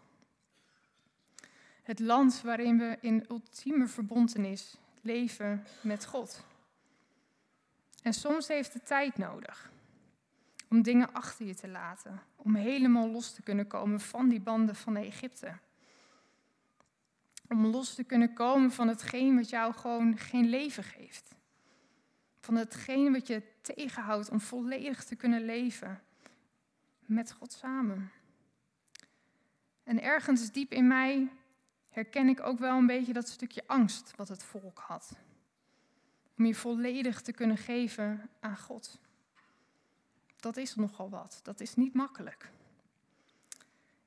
Het 1.84 2.00
land 2.00 2.42
waarin 2.42 2.78
we 2.78 2.98
in 3.02 3.26
ultieme 3.30 3.88
verbondenis 3.88 4.78
leven 5.02 5.66
met 5.82 6.06
God. 6.06 6.44
En 8.02 8.14
soms 8.14 8.48
heeft 8.48 8.74
het 8.74 8.86
tijd 8.86 9.18
nodig 9.18 9.72
om 10.70 10.82
dingen 10.82 11.14
achter 11.14 11.46
je 11.46 11.56
te 11.56 11.68
laten, 11.68 12.22
om 12.36 12.56
helemaal 12.56 13.10
los 13.10 13.34
te 13.34 13.42
kunnen 13.42 13.68
komen 13.68 14.00
van 14.00 14.30
die 14.30 14.40
banden 14.40 14.76
van 14.76 14.96
Egypte. 14.96 15.58
Om 17.48 17.66
los 17.66 17.96
te 17.96 18.04
kunnen 18.04 18.34
komen 18.34 18.72
van 18.72 18.88
hetgeen 18.88 19.36
wat 19.36 19.50
jou 19.50 19.74
gewoon 19.74 20.18
geen 20.18 20.50
leven 20.50 20.84
geeft. 20.84 21.36
Van 22.40 22.56
hetgeen 22.56 23.12
wat 23.12 23.28
je 23.28 23.42
tegenhoudt 23.62 24.30
om 24.30 24.42
volledig 24.42 25.04
te 25.04 25.16
kunnen 25.16 25.46
leven 25.46 26.02
met 27.06 27.32
God 27.32 27.52
samen. 27.52 28.12
En 29.84 30.02
ergens 30.02 30.52
diep 30.52 30.72
in 30.72 30.88
mij 30.88 31.30
herken 31.94 32.28
ik 32.28 32.40
ook 32.40 32.60
wel 32.60 32.78
een 32.78 32.88
beetje 32.88 33.14
dat 33.14 33.28
stukje 33.28 33.64
angst 33.68 34.14
wat 34.16 34.28
het 34.28 34.44
volk 34.44 34.80
had. 34.80 35.12
Om 36.38 36.46
je 36.46 36.56
volledig 36.56 37.22
te 37.22 37.32
kunnen 37.32 37.58
geven 37.58 38.30
aan 38.40 38.58
God. 38.58 39.00
Dat 40.38 40.58
is 40.58 40.76
nogal 40.76 41.10
wat. 41.10 41.40
Dat 41.44 41.60
is 41.60 41.76
niet 41.76 41.94
makkelijk. 41.94 42.52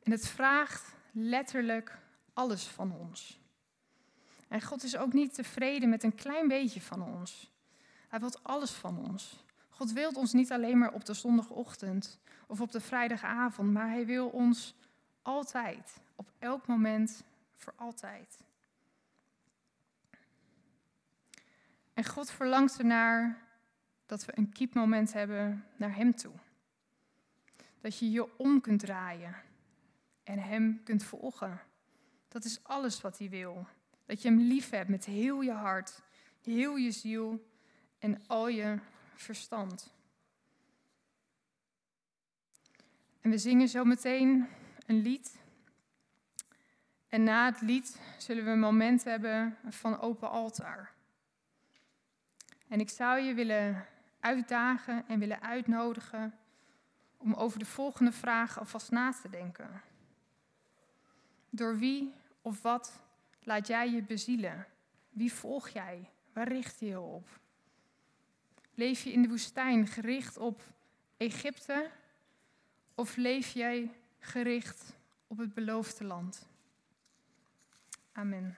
En 0.03 0.11
het 0.11 0.29
vraagt 0.29 0.94
letterlijk 1.12 1.99
alles 2.33 2.66
van 2.66 2.92
ons. 2.92 3.40
En 4.49 4.62
God 4.62 4.83
is 4.83 4.96
ook 4.96 5.12
niet 5.12 5.35
tevreden 5.35 5.88
met 5.88 6.03
een 6.03 6.14
klein 6.14 6.49
beetje 6.49 6.81
van 6.81 7.03
ons. 7.03 7.51
Hij 8.09 8.20
wil 8.20 8.33
alles 8.42 8.70
van 8.70 8.99
ons. 8.99 9.44
God 9.68 9.92
wil 9.92 10.11
ons 10.11 10.33
niet 10.33 10.53
alleen 10.53 10.79
maar 10.79 10.92
op 10.92 11.05
de 11.05 11.14
zondagochtend 11.14 12.18
of 12.46 12.61
op 12.61 12.72
de 12.72 12.81
vrijdagavond, 12.81 13.72
maar 13.72 13.88
hij 13.88 14.07
wil 14.07 14.29
ons 14.29 14.75
altijd, 15.22 16.01
op 16.16 16.33
elk 16.38 16.66
moment, 16.66 17.25
voor 17.57 17.73
altijd. 17.77 18.45
En 21.95 22.05
God 22.05 22.31
verlangt 22.31 22.79
ernaar 22.79 23.38
dat 24.07 24.25
we 24.25 24.33
een 24.38 24.53
kiepmoment 24.53 25.12
hebben 25.12 25.64
naar 25.77 25.95
Hem 25.95 26.14
toe. 26.14 26.35
Dat 27.81 27.99
je 27.99 28.11
je 28.11 28.38
om 28.38 28.61
kunt 28.61 28.81
draaien 28.81 29.35
en 30.25 30.38
Hem 30.38 30.83
kunt 30.83 31.05
volgen. 31.05 31.61
Dat 32.29 32.45
is 32.45 32.64
alles 32.64 33.01
wat 33.01 33.19
Hij 33.19 33.29
wil. 33.29 33.66
Dat 34.07 34.23
je 34.23 34.29
Hem 34.29 34.38
lief 34.38 34.71
hebt 34.71 34.88
met 34.88 35.05
heel 35.05 35.40
je 35.40 35.53
hart, 35.53 36.03
heel 36.42 36.77
je 36.77 36.90
ziel 36.90 37.47
en 37.99 38.27
al 38.27 38.49
je 38.49 38.79
verstand. 39.14 39.95
En 43.21 43.31
we 43.31 43.38
zingen 43.38 43.69
zo 43.69 43.85
meteen 43.85 44.47
een 44.87 45.03
lied. 45.03 45.38
En 47.09 47.23
na 47.23 47.45
het 47.47 47.61
lied 47.61 48.01
zullen 48.19 48.45
we 48.45 48.51
een 48.51 48.59
moment 48.59 49.05
hebben 49.05 49.57
van 49.69 50.01
open 50.01 50.31
altaar. 50.31 50.92
En 52.69 52.81
ik 52.81 52.90
zou 52.90 53.21
je 53.21 53.35
willen 53.35 53.87
uitdagen 54.21 55.05
en 55.09 55.19
willen 55.19 55.42
uitnodigen 55.42 56.35
om 57.16 57.35
over 57.35 57.59
de 57.59 57.64
volgende 57.64 58.12
vraag 58.12 58.59
alvast 58.59 58.90
na 58.90 59.12
te 59.12 59.29
denken. 59.31 59.83
Door 61.51 61.79
wie 61.79 62.14
of 62.42 62.62
wat 62.62 63.01
laat 63.42 63.66
jij 63.66 63.90
je 63.90 64.03
bezielen? 64.03 64.66
Wie 65.11 65.33
volg 65.33 65.69
jij? 65.69 66.11
Waar 66.33 66.49
richt 66.49 66.81
je 66.81 66.87
je 66.87 67.01
op? 67.01 67.40
Leef 68.75 69.03
je 69.03 69.12
in 69.12 69.23
de 69.23 69.29
woestijn 69.29 69.87
gericht 69.87 70.37
op 70.37 70.62
Egypte 71.16 71.90
of 72.95 73.16
leef 73.16 73.53
jij 73.53 73.90
gericht 74.19 74.97
op 75.27 75.38
het 75.38 75.55
beloofde 75.55 76.05
land? 76.05 76.49
Amen. 78.18 78.57